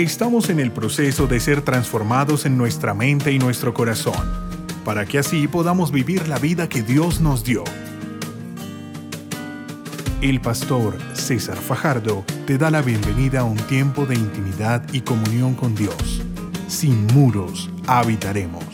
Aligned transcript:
Estamos 0.00 0.48
en 0.48 0.60
el 0.60 0.72
proceso 0.72 1.26
de 1.26 1.38
ser 1.40 1.60
transformados 1.60 2.46
en 2.46 2.56
nuestra 2.56 2.94
mente 2.94 3.32
y 3.32 3.38
nuestro 3.38 3.74
corazón, 3.74 4.14
para 4.82 5.04
que 5.04 5.18
así 5.18 5.46
podamos 5.46 5.92
vivir 5.92 6.26
la 6.26 6.38
vida 6.38 6.70
que 6.70 6.80
Dios 6.80 7.20
nos 7.20 7.44
dio. 7.44 7.64
El 10.22 10.40
pastor 10.40 10.96
César 11.12 11.58
Fajardo 11.58 12.24
te 12.46 12.56
da 12.56 12.70
la 12.70 12.80
bienvenida 12.80 13.40
a 13.40 13.44
un 13.44 13.58
tiempo 13.58 14.06
de 14.06 14.14
intimidad 14.14 14.82
y 14.90 15.02
comunión 15.02 15.52
con 15.52 15.74
Dios. 15.74 16.22
Sin 16.66 17.06
muros 17.08 17.68
habitaremos. 17.86 18.64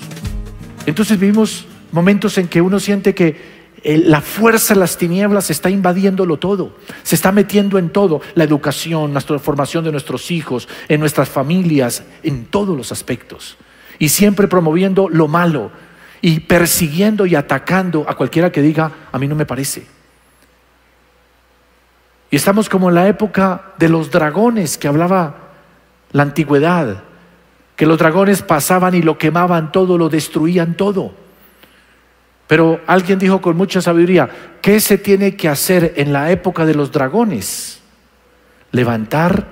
Entonces 0.86 1.18
vivimos 1.18 1.66
momentos 1.90 2.38
en 2.38 2.46
que 2.46 2.62
uno 2.62 2.79
siente 2.79 3.16
que 3.16 3.55
la 3.84 4.20
fuerza 4.20 4.74
de 4.74 4.80
las 4.80 4.96
tinieblas 4.96 5.50
está 5.50 5.70
invadiéndolo 5.70 6.38
todo, 6.38 6.76
se 7.02 7.14
está 7.14 7.30
metiendo 7.30 7.79
en 7.79 7.90
todo, 7.90 8.20
la 8.34 8.45
educación, 8.45 9.14
la 9.14 9.20
formación 9.20 9.84
de 9.84 9.93
nuestros 9.93 10.30
hijos, 10.30 10.68
en 10.89 11.00
nuestras 11.00 11.29
familias, 11.29 12.03
en 12.22 12.46
todos 12.46 12.76
los 12.76 12.90
aspectos. 12.93 13.57
Y 13.98 14.08
siempre 14.08 14.48
promoviendo 14.48 15.08
lo 15.08 15.29
malo 15.29 15.70
y 16.20 16.40
persiguiendo 16.40 17.26
y 17.26 17.34
atacando 17.34 18.04
a 18.08 18.17
cualquiera 18.17 18.50
que 18.50 18.62
diga, 18.62 18.90
a 19.12 19.18
mí 19.18 19.29
no 19.29 19.34
me 19.34 19.46
parece. 19.46 19.86
Y 22.31 22.36
estamos 22.36 22.68
como 22.68 22.89
en 22.89 22.96
la 22.96 23.06
época 23.06 23.75
de 23.79 23.89
los 23.89 24.11
dragones 24.11 24.79
que 24.79 24.89
hablaba 24.89 25.36
la 26.12 26.22
antigüedad, 26.22 27.04
que 27.76 27.86
los 27.86 27.98
dragones 27.98 28.43
pasaban 28.43 28.95
y 28.95 29.03
lo 29.03 29.18
quemaban 29.18 29.70
todo, 29.70 29.98
lo 29.98 30.08
destruían 30.08 30.75
todo. 30.75 31.25
Pero 32.47 32.81
alguien 32.86 33.19
dijo 33.19 33.41
con 33.41 33.56
mucha 33.56 33.81
sabiduría, 33.81 34.28
¿qué 34.62 34.78
se 34.81 34.98
tiene 34.98 35.37
que 35.37 35.48
hacer 35.48 35.95
en 35.97 36.12
la 36.12 36.31
época 36.31 36.64
de 36.64 36.75
los 36.75 36.92
dragones? 36.92 37.81
Levantar 38.70 39.48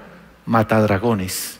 matadragones. 0.46 1.58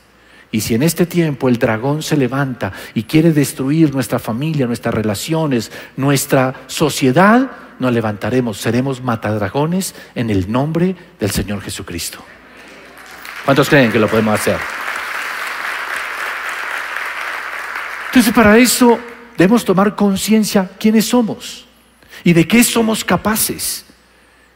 Y 0.53 0.61
si 0.61 0.75
en 0.77 0.85
este 0.85 1.07
tiempo 1.07 1.49
el 1.49 1.59
dragón 1.59 2.03
se 2.03 2.17
levanta 2.17 2.73
y 2.95 3.03
quiere 3.03 3.33
destruir 3.33 3.93
nuestra 3.93 4.21
familia, 4.21 4.67
nuestras 4.67 4.95
relaciones, 4.95 5.73
nuestra 5.97 6.55
sociedad, 6.69 7.51
nos 7.81 7.93
levantaremos, 7.93 8.59
seremos 8.59 9.03
matadragones 9.03 9.97
en 10.15 10.31
el 10.31 10.53
nombre 10.53 10.95
del 11.19 11.33
Señor 11.33 11.61
Jesucristo. 11.61 12.25
¿Cuántos 13.45 13.69
creen 13.69 13.91
que 13.91 13.99
lo 13.99 14.07
podemos 14.07 14.39
hacer? 14.39 14.59
Entonces 18.07 18.33
para 18.33 18.57
eso 18.57 19.01
debemos 19.37 19.65
tomar 19.65 19.97
conciencia 19.97 20.71
quiénes 20.79 21.07
somos 21.07 21.67
y 22.23 22.33
de 22.33 22.47
qué 22.47 22.63
somos 22.65 23.05
capaces 23.05 23.85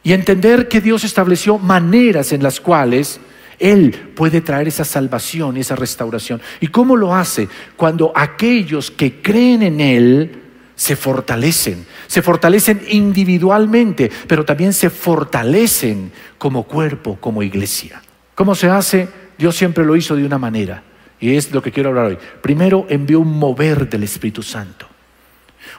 y 0.02 0.12
entender 0.12 0.68
que 0.68 0.80
Dios 0.80 1.04
estableció 1.04 1.58
maneras 1.58 2.32
en 2.32 2.42
las 2.42 2.60
cuales 2.60 3.20
Él 3.58 4.12
puede 4.14 4.40
traer 4.40 4.68
esa 4.68 4.84
salvación 4.84 5.56
y 5.56 5.60
esa 5.60 5.76
restauración. 5.76 6.40
¿Y 6.60 6.68
cómo 6.68 6.96
lo 6.96 7.14
hace? 7.14 7.48
Cuando 7.76 8.12
aquellos 8.14 8.90
que 8.90 9.20
creen 9.20 9.62
en 9.62 9.80
Él 9.80 10.42
se 10.74 10.94
fortalecen, 10.94 11.84
se 12.06 12.22
fortalecen 12.22 12.82
individualmente, 12.88 14.10
pero 14.28 14.44
también 14.44 14.72
se 14.72 14.90
fortalecen 14.90 16.12
como 16.38 16.62
cuerpo, 16.62 17.18
como 17.20 17.42
iglesia. 17.42 18.00
¿Cómo 18.34 18.54
se 18.54 18.68
hace? 18.68 19.08
Dios 19.36 19.56
siempre 19.56 19.84
lo 19.84 19.96
hizo 19.96 20.14
de 20.14 20.24
una 20.24 20.38
manera. 20.38 20.84
Y 21.20 21.36
es 21.36 21.52
lo 21.52 21.62
que 21.62 21.72
quiero 21.72 21.90
hablar 21.90 22.06
hoy. 22.06 22.18
Primero 22.40 22.86
envió 22.88 23.20
un 23.20 23.38
mover 23.38 23.88
del 23.88 24.04
Espíritu 24.04 24.42
Santo. 24.42 24.86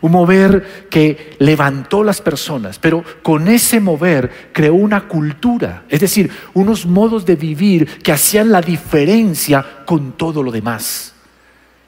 Un 0.02 0.12
mover 0.12 0.88
que 0.90 1.36
levantó 1.40 2.04
las 2.04 2.22
personas, 2.22 2.80
pero 2.80 3.04
con 3.22 3.48
ese 3.48 3.80
mover 3.80 4.50
creó 4.54 4.76
una 4.76 5.08
cultura, 5.08 5.84
es 5.90 6.00
decir, 6.00 6.30
unos 6.54 6.86
modos 6.86 7.26
de 7.26 7.36
vivir 7.36 7.88
que 8.00 8.12
hacían 8.12 8.52
la 8.52 8.62
diferencia 8.62 9.84
con 9.86 10.14
todo 10.14 10.44
lo 10.44 10.52
demás. 10.52 11.16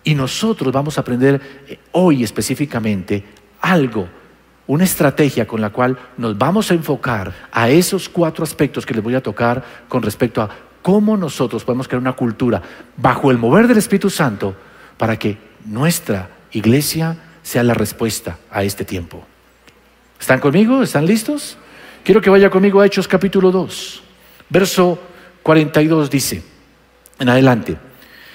Y 0.04 0.16
nosotros 0.16 0.74
vamos 0.74 0.98
a 0.98 1.02
aprender 1.02 1.40
eh, 1.68 1.80
hoy 1.92 2.24
específicamente 2.24 3.24
algo, 3.62 4.10
una 4.68 4.84
estrategia 4.84 5.46
con 5.46 5.62
la 5.62 5.70
cual 5.70 5.98
nos 6.18 6.38
vamos 6.38 6.72
a 6.72 6.74
enfocar 6.74 7.50
a 7.52 7.70
esos 7.70 8.10
cuatro 8.10 8.44
aspectos 8.44 8.86
que 8.86 8.94
les 8.94 9.04
voy 9.04 9.16
a 9.16 9.22
tocar 9.22 9.64
con 9.88 10.02
respecto 10.02 10.42
a 10.42 10.50
cómo 10.82 11.18
nosotros 11.18 11.64
podemos 11.64 11.88
crear 11.88 12.02
una 12.02 12.14
cultura 12.14 12.62
bajo 12.98 13.32
el 13.32 13.38
mover 13.38 13.68
del 13.68 13.78
Espíritu 13.78 14.10
Santo 14.10 14.56
para 14.98 15.18
que 15.18 15.38
nuestra 15.66 16.30
iglesia 16.52 17.18
sea 17.44 17.64
la 17.64 17.74
respuesta 17.74 18.38
a 18.50 18.64
este 18.64 18.86
tiempo. 18.86 19.26
¿Están 20.20 20.40
conmigo? 20.40 20.84
¿Están 20.84 21.06
listos? 21.06 21.58
Quiero 22.04 22.22
que 22.22 22.30
vaya 22.30 22.50
conmigo 22.50 22.82
a 22.82 22.86
Hechos 22.86 23.08
capítulo 23.08 23.52
2, 23.52 24.04
verso 24.50 25.00
42 25.44 26.10
dice, 26.10 26.44
en 27.20 27.30
adelante. 27.30 27.78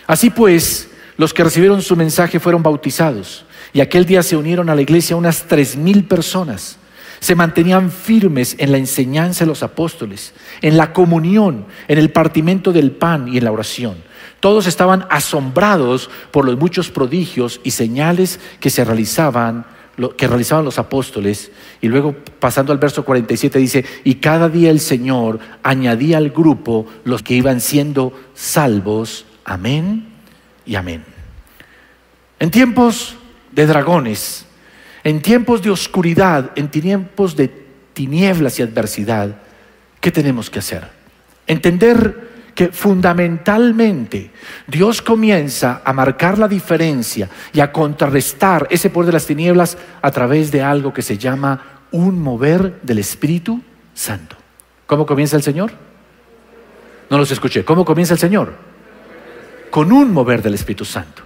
Así 0.06 0.30
pues, 0.30 0.88
los 1.16 1.32
que 1.32 1.44
recibieron 1.44 1.82
su 1.82 1.96
mensaje 1.96 2.40
fueron 2.40 2.62
bautizados 2.62 3.44
y 3.72 3.80
aquel 3.80 4.06
día 4.06 4.22
se 4.22 4.36
unieron 4.36 4.70
a 4.70 4.74
la 4.74 4.82
iglesia 4.82 5.16
unas 5.16 5.44
tres 5.44 5.76
mil 5.76 6.04
personas 6.04 6.78
se 7.20 7.34
mantenían 7.34 7.90
firmes 7.90 8.56
en 8.58 8.72
la 8.72 8.78
enseñanza 8.78 9.44
de 9.44 9.48
los 9.48 9.62
apóstoles, 9.62 10.34
en 10.62 10.76
la 10.76 10.92
comunión, 10.92 11.66
en 11.88 11.98
el 11.98 12.10
partimiento 12.10 12.72
del 12.72 12.92
pan 12.92 13.28
y 13.28 13.38
en 13.38 13.44
la 13.44 13.52
oración. 13.52 13.96
Todos 14.40 14.66
estaban 14.66 15.06
asombrados 15.10 16.10
por 16.30 16.44
los 16.44 16.58
muchos 16.58 16.90
prodigios 16.90 17.60
y 17.64 17.70
señales 17.70 18.38
que 18.60 18.70
se 18.70 18.84
realizaban 18.84 19.64
que 20.16 20.28
realizaban 20.28 20.64
los 20.64 20.78
apóstoles. 20.78 21.50
Y 21.80 21.88
luego, 21.88 22.14
pasando 22.38 22.72
al 22.72 22.78
verso 22.78 23.04
47, 23.04 23.58
dice, 23.58 23.84
y 24.04 24.16
cada 24.16 24.48
día 24.48 24.70
el 24.70 24.80
Señor 24.80 25.38
añadía 25.62 26.18
al 26.18 26.30
grupo 26.30 26.86
los 27.04 27.22
que 27.22 27.34
iban 27.34 27.60
siendo 27.60 28.12
salvos. 28.34 29.24
Amén 29.44 30.06
y 30.66 30.74
amén. 30.74 31.04
En 32.38 32.50
tiempos 32.50 33.16
de 33.52 33.66
dragones, 33.66 34.45
en 35.06 35.22
tiempos 35.22 35.62
de 35.62 35.70
oscuridad, 35.70 36.50
en 36.56 36.68
tiempos 36.68 37.36
de 37.36 37.46
tinieblas 37.92 38.58
y 38.58 38.62
adversidad, 38.62 39.36
¿qué 40.00 40.10
tenemos 40.10 40.50
que 40.50 40.58
hacer? 40.58 40.82
Entender 41.46 42.50
que 42.56 42.70
fundamentalmente 42.70 44.32
Dios 44.66 45.00
comienza 45.02 45.80
a 45.84 45.92
marcar 45.92 46.38
la 46.38 46.48
diferencia 46.48 47.28
y 47.52 47.60
a 47.60 47.70
contrarrestar 47.70 48.66
ese 48.68 48.90
poder 48.90 49.06
de 49.06 49.12
las 49.12 49.26
tinieblas 49.26 49.78
a 50.02 50.10
través 50.10 50.50
de 50.50 50.64
algo 50.64 50.92
que 50.92 51.02
se 51.02 51.16
llama 51.16 51.84
un 51.92 52.20
mover 52.20 52.80
del 52.82 52.98
Espíritu 52.98 53.62
Santo. 53.94 54.34
¿Cómo 54.88 55.06
comienza 55.06 55.36
el 55.36 55.44
Señor? 55.44 55.70
No 57.10 57.18
los 57.18 57.30
escuché. 57.30 57.64
¿Cómo 57.64 57.84
comienza 57.84 58.14
el 58.14 58.18
Señor? 58.18 58.54
Con 59.70 59.92
un 59.92 60.12
mover 60.12 60.42
del 60.42 60.54
Espíritu 60.54 60.84
Santo. 60.84 61.22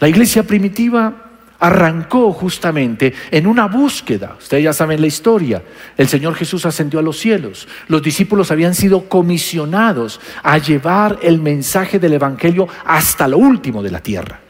La 0.00 0.08
iglesia 0.08 0.42
primitiva 0.42 1.27
arrancó 1.60 2.32
justamente 2.32 3.12
en 3.30 3.46
una 3.46 3.66
búsqueda. 3.66 4.36
Ustedes 4.38 4.64
ya 4.64 4.72
saben 4.72 5.00
la 5.00 5.06
historia. 5.06 5.62
El 5.96 6.08
Señor 6.08 6.34
Jesús 6.34 6.66
ascendió 6.66 7.00
a 7.00 7.02
los 7.02 7.18
cielos. 7.18 7.66
Los 7.88 8.02
discípulos 8.02 8.50
habían 8.50 8.74
sido 8.74 9.08
comisionados 9.08 10.20
a 10.42 10.58
llevar 10.58 11.18
el 11.22 11.40
mensaje 11.40 11.98
del 11.98 12.14
Evangelio 12.14 12.68
hasta 12.84 13.26
lo 13.26 13.38
último 13.38 13.82
de 13.82 13.90
la 13.90 14.00
tierra. 14.00 14.40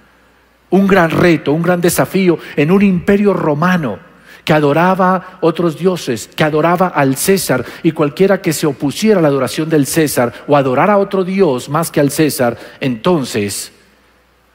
Un 0.70 0.86
gran 0.86 1.10
reto, 1.10 1.52
un 1.52 1.62
gran 1.62 1.80
desafío 1.80 2.38
en 2.56 2.70
un 2.70 2.82
imperio 2.82 3.32
romano 3.32 3.98
que 4.44 4.52
adoraba 4.52 5.38
otros 5.40 5.78
dioses, 5.78 6.28
que 6.34 6.44
adoraba 6.44 6.88
al 6.88 7.16
César 7.16 7.64
y 7.82 7.92
cualquiera 7.92 8.40
que 8.40 8.52
se 8.52 8.66
opusiera 8.66 9.18
a 9.18 9.22
la 9.22 9.28
adoración 9.28 9.68
del 9.68 9.86
César 9.86 10.32
o 10.46 10.56
adorara 10.56 10.94
a 10.94 10.98
otro 10.98 11.24
dios 11.24 11.68
más 11.68 11.90
que 11.90 12.00
al 12.00 12.10
César, 12.10 12.56
entonces 12.80 13.72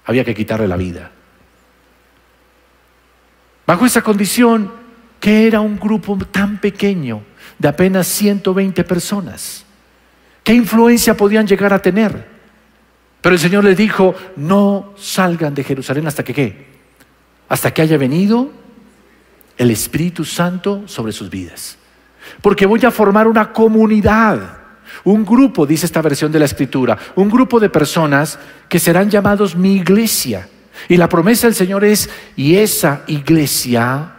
había 0.05 0.23
que 0.23 0.33
quitarle 0.33 0.67
la 0.67 0.77
vida. 0.77 1.12
Bajo 3.65 3.85
esa 3.85 4.01
condición, 4.01 4.71
que 5.19 5.47
era 5.47 5.61
un 5.61 5.79
grupo 5.79 6.17
tan 6.31 6.59
pequeño 6.59 7.21
de 7.57 7.67
apenas 7.67 8.07
120 8.07 8.83
personas, 8.83 9.65
¿qué 10.43 10.53
influencia 10.53 11.15
podían 11.15 11.47
llegar 11.47 11.73
a 11.73 11.81
tener? 11.81 12.27
Pero 13.21 13.35
el 13.35 13.39
Señor 13.39 13.63
les 13.63 13.77
dijo, 13.77 14.15
no 14.35 14.93
salgan 14.97 15.53
de 15.53 15.63
Jerusalén 15.63 16.07
hasta 16.07 16.25
que 16.25 16.33
qué? 16.33 16.67
Hasta 17.47 17.73
que 17.73 17.81
haya 17.81 17.97
venido 17.97 18.51
el 19.57 19.71
Espíritu 19.71 20.25
Santo 20.25 20.83
sobre 20.87 21.13
sus 21.13 21.29
vidas. 21.29 21.77
Porque 22.41 22.65
voy 22.65 22.83
a 22.85 22.91
formar 22.91 23.27
una 23.27 23.53
comunidad, 23.53 24.57
un 25.05 25.25
grupo, 25.25 25.65
dice 25.65 25.85
esta 25.85 26.01
versión 26.01 26.33
de 26.33 26.39
la 26.39 26.45
Escritura, 26.45 26.97
un 27.15 27.29
grupo 27.29 27.59
de 27.61 27.69
personas 27.69 28.37
que 28.67 28.79
serán 28.79 29.09
llamados 29.09 29.55
mi 29.55 29.75
iglesia. 29.75 30.49
Y 30.89 30.97
la 30.97 31.09
promesa 31.09 31.47
del 31.47 31.55
Señor 31.55 31.83
es, 31.83 32.09
y 32.35 32.55
esa 32.55 33.03
iglesia 33.07 34.13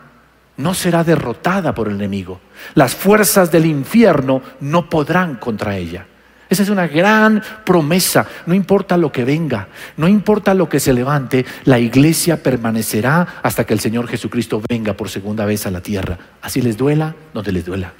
no 0.56 0.74
será 0.74 1.04
derrotada 1.04 1.74
por 1.74 1.88
el 1.88 1.94
enemigo. 1.94 2.40
Las 2.74 2.94
fuerzas 2.94 3.50
del 3.50 3.66
infierno 3.66 4.42
no 4.60 4.88
podrán 4.88 5.36
contra 5.36 5.76
ella. 5.76 6.06
Esa 6.48 6.62
es 6.62 6.68
una 6.68 6.86
gran 6.86 7.42
promesa. 7.64 8.26
No 8.46 8.54
importa 8.54 8.96
lo 8.96 9.10
que 9.10 9.24
venga, 9.24 9.68
no 9.96 10.06
importa 10.06 10.54
lo 10.54 10.68
que 10.68 10.78
se 10.78 10.92
levante, 10.92 11.44
la 11.64 11.78
iglesia 11.78 12.42
permanecerá 12.42 13.40
hasta 13.42 13.64
que 13.64 13.74
el 13.74 13.80
Señor 13.80 14.06
Jesucristo 14.06 14.62
venga 14.68 14.94
por 14.94 15.08
segunda 15.08 15.44
vez 15.44 15.66
a 15.66 15.70
la 15.70 15.80
tierra. 15.80 16.18
Así 16.42 16.60
les 16.60 16.76
duela, 16.76 17.14
donde 17.32 17.52
les 17.52 17.64
duela. 17.64 17.92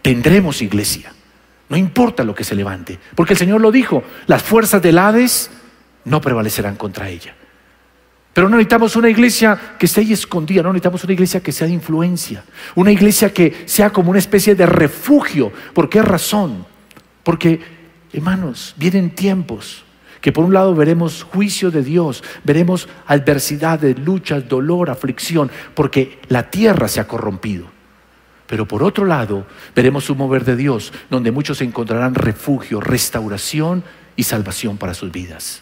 Tendremos 0.00 0.62
iglesia. 0.62 1.12
No 1.68 1.76
importa 1.76 2.24
lo 2.24 2.34
que 2.34 2.44
se 2.44 2.54
levante, 2.54 2.98
porque 3.14 3.32
el 3.32 3.38
Señor 3.38 3.60
lo 3.60 3.72
dijo, 3.72 4.02
las 4.26 4.42
fuerzas 4.42 4.82
del 4.82 4.98
Hades 4.98 5.50
no 6.04 6.20
prevalecerán 6.20 6.76
contra 6.76 7.08
ella. 7.08 7.34
Pero 8.32 8.48
no 8.48 8.56
necesitamos 8.56 8.96
una 8.96 9.10
iglesia 9.10 9.76
que 9.78 9.86
esté 9.86 10.00
ahí 10.00 10.12
escondida, 10.12 10.62
no 10.62 10.72
necesitamos 10.72 11.04
una 11.04 11.12
iglesia 11.12 11.42
que 11.42 11.52
sea 11.52 11.66
de 11.66 11.74
influencia, 11.74 12.44
una 12.74 12.90
iglesia 12.90 13.32
que 13.32 13.64
sea 13.66 13.90
como 13.90 14.10
una 14.10 14.18
especie 14.18 14.54
de 14.54 14.64
refugio. 14.64 15.52
¿Por 15.74 15.90
qué 15.90 16.00
razón? 16.00 16.64
Porque, 17.22 17.60
hermanos, 18.12 18.74
vienen 18.78 19.10
tiempos 19.10 19.84
que 20.22 20.32
por 20.32 20.44
un 20.44 20.54
lado 20.54 20.74
veremos 20.74 21.24
juicio 21.24 21.70
de 21.70 21.82
Dios, 21.82 22.22
veremos 22.44 22.88
adversidades, 23.06 23.98
luchas, 23.98 24.48
dolor, 24.48 24.88
aflicción, 24.88 25.50
porque 25.74 26.20
la 26.28 26.48
tierra 26.48 26.86
se 26.86 27.00
ha 27.00 27.08
corrompido. 27.08 27.66
Pero 28.46 28.66
por 28.66 28.82
otro 28.82 29.04
lado, 29.04 29.46
veremos 29.74 30.08
un 30.10 30.18
mover 30.18 30.44
de 30.44 30.56
Dios, 30.56 30.92
donde 31.10 31.32
muchos 31.32 31.60
encontrarán 31.60 32.14
refugio, 32.14 32.80
restauración 32.80 33.82
y 34.14 34.22
salvación 34.22 34.78
para 34.78 34.94
sus 34.94 35.10
vidas. 35.10 35.61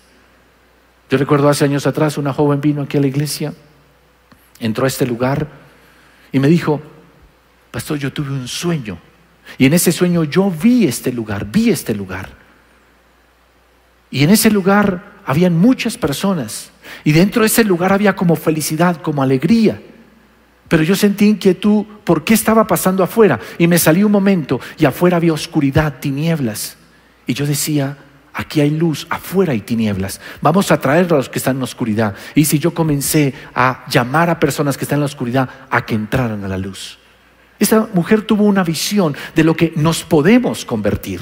Yo 1.11 1.19
recuerdo 1.19 1.49
hace 1.49 1.65
años 1.65 1.89
atrás 1.89 2.19
una 2.19 2.33
joven 2.33 2.61
vino 2.61 2.83
aquí 2.83 2.97
a 2.97 3.01
la 3.01 3.09
iglesia, 3.09 3.53
entró 4.61 4.85
a 4.85 4.89
este 4.89 5.05
lugar 5.05 5.49
y 6.31 6.39
me 6.39 6.47
dijo, 6.47 6.81
pastor, 7.73 7.99
yo 7.99 8.13
tuve 8.13 8.31
un 8.31 8.47
sueño. 8.47 8.97
Y 9.59 9.67
en 9.67 9.75
ese 9.75 9.91
sueño 9.91 10.23
yo 10.23 10.49
vi 10.51 10.87
este 10.87 11.13
lugar, 11.13 11.47
vi 11.47 11.71
este 11.71 11.97
lugar. 11.97 12.31
Y 14.13 14.23
en 14.23 14.31
ese 14.31 14.51
lugar 14.51 15.15
habían 15.27 15.59
muchas 15.59 15.99
personas. 15.99 16.71
Y 17.03 17.11
dentro 17.11 17.43
de 17.43 17.47
ese 17.47 17.65
lugar 17.65 17.93
había 17.93 18.15
como 18.15 18.37
felicidad, 18.37 19.03
como 19.03 19.21
alegría. 19.21 19.83
Pero 20.69 20.85
yo 20.85 20.95
sentí 20.95 21.27
inquietud 21.27 21.85
por 22.05 22.23
qué 22.23 22.35
estaba 22.35 22.69
pasando 22.69 23.03
afuera. 23.03 23.41
Y 23.59 23.67
me 23.67 23.79
salí 23.79 24.05
un 24.05 24.13
momento 24.13 24.61
y 24.79 24.85
afuera 24.85 25.17
había 25.17 25.33
oscuridad, 25.33 25.99
tinieblas. 25.99 26.77
Y 27.27 27.35
yo 27.35 27.47
decía, 27.47 27.99
Aquí 28.33 28.61
hay 28.61 28.71
luz, 28.71 29.07
afuera 29.11 29.53
hay 29.53 29.61
tinieblas. 29.61 30.21
Vamos 30.41 30.71
a 30.71 30.81
traer 30.81 31.13
a 31.13 31.17
los 31.17 31.29
que 31.29 31.39
están 31.39 31.57
en 31.57 31.61
la 31.61 31.65
oscuridad. 31.65 32.15
Y 32.35 32.45
si 32.45 32.59
yo 32.59 32.73
comencé 32.73 33.35
a 33.55 33.85
llamar 33.89 34.31
a 34.31 34.39
personas 34.39 34.77
que 34.77 34.85
están 34.85 34.99
en 34.99 35.01
la 35.01 35.07
oscuridad 35.07 35.49
a 35.69 35.85
que 35.85 35.95
entraran 35.95 36.45
a 36.45 36.49
la 36.49 36.59
luz. 36.59 36.99
Esta 37.59 37.89
mujer 37.93 38.23
tuvo 38.23 38.45
una 38.45 38.65
visión 38.65 39.15
de 39.35 39.45
lo 39.45 39.55
que 39.55 39.73
nos 39.77 40.03
podemos 40.03 40.65
convertir. 40.65 41.21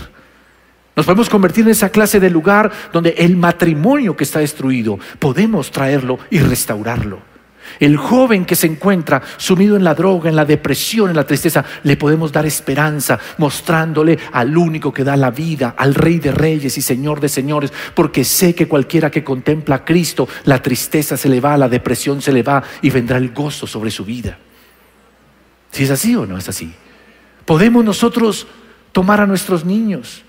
Nos 0.95 1.07
podemos 1.07 1.29
convertir 1.29 1.65
en 1.65 1.71
esa 1.71 1.91
clase 1.91 2.21
de 2.21 2.31
lugar 2.31 2.73
donde 2.93 3.11
el 3.19 3.37
matrimonio 3.37 4.17
que 4.17 4.25
está 4.25 4.41
destruido 4.41 4.99
podemos 5.19 5.71
traerlo 5.71 6.19
y 6.31 6.41
restaurarlo. 6.41 7.28
El 7.81 7.97
joven 7.97 8.45
que 8.45 8.57
se 8.57 8.67
encuentra 8.67 9.23
sumido 9.37 9.77
en 9.77 9.85
la 9.85 9.95
droga, 9.95 10.29
en 10.29 10.37
la 10.37 10.45
depresión, 10.45 11.11
en 11.11 11.17
la 11.17 11.27
tristeza, 11.27 11.65
le 11.83 11.97
podemos 11.97 12.33
dar 12.33 12.47
esperanza 12.47 13.19
mostrándole 13.39 14.19
al 14.33 14.57
único 14.57 14.93
que 14.93 15.05
da 15.05 15.17
la 15.17 15.31
vida, 15.31 15.75
al 15.77 15.95
Rey 15.95 16.19
de 16.19 16.33
Reyes 16.33 16.77
y 16.79 16.83
Señor 16.83 17.21
de 17.21 17.29
Señores, 17.29 17.73
porque 17.95 18.25
sé 18.25 18.55
que 18.55 18.69
cualquiera 18.69 19.11
que 19.11 19.25
contempla 19.25 19.77
a 19.77 19.85
Cristo, 19.85 20.29
la 20.45 20.63
tristeza 20.63 21.17
se 21.17 21.29
le 21.29 21.41
va, 21.41 21.57
la 21.57 21.69
depresión 21.69 22.23
se 22.23 22.33
le 22.33 22.43
va 22.43 22.63
y 22.83 22.91
vendrá 22.91 23.19
el 23.19 23.33
gozo 23.33 23.67
sobre 23.67 23.91
su 23.91 24.05
vida. 24.05 24.39
Si 25.71 25.85
es 25.85 25.91
así 25.91 26.15
o 26.17 26.27
no 26.27 26.39
es 26.39 26.49
así. 26.49 26.73
Podemos 27.45 27.85
nosotros 27.85 28.47
tomar 28.93 29.21
a 29.21 29.27
nuestros 29.27 29.65
niños 29.65 30.25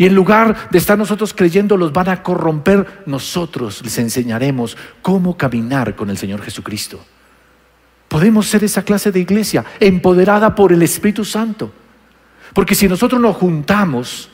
y 0.00 0.06
en 0.06 0.14
lugar 0.14 0.70
de 0.70 0.78
estar 0.78 0.96
nosotros 0.96 1.34
creyendo 1.34 1.76
los 1.76 1.92
van 1.92 2.08
a 2.08 2.22
corromper, 2.22 3.02
nosotros 3.04 3.82
les 3.84 3.98
enseñaremos 3.98 4.74
cómo 5.02 5.36
caminar 5.36 5.94
con 5.94 6.08
el 6.08 6.16
Señor 6.16 6.40
Jesucristo. 6.40 7.04
Podemos 8.08 8.46
ser 8.46 8.64
esa 8.64 8.82
clase 8.82 9.12
de 9.12 9.20
iglesia 9.20 9.62
empoderada 9.78 10.54
por 10.54 10.72
el 10.72 10.80
Espíritu 10.80 11.22
Santo. 11.22 11.70
Porque 12.54 12.74
si 12.74 12.88
nosotros 12.88 13.20
nos 13.20 13.36
juntamos, 13.36 14.30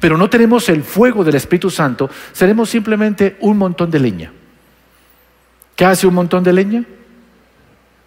pero 0.00 0.16
no 0.16 0.30
tenemos 0.30 0.70
el 0.70 0.82
fuego 0.82 1.22
del 1.22 1.34
Espíritu 1.34 1.68
Santo, 1.68 2.08
seremos 2.32 2.70
simplemente 2.70 3.36
un 3.40 3.58
montón 3.58 3.90
de 3.90 4.00
leña. 4.00 4.32
¿Qué 5.76 5.84
hace 5.84 6.06
un 6.06 6.14
montón 6.14 6.42
de 6.42 6.52
leña? 6.54 6.82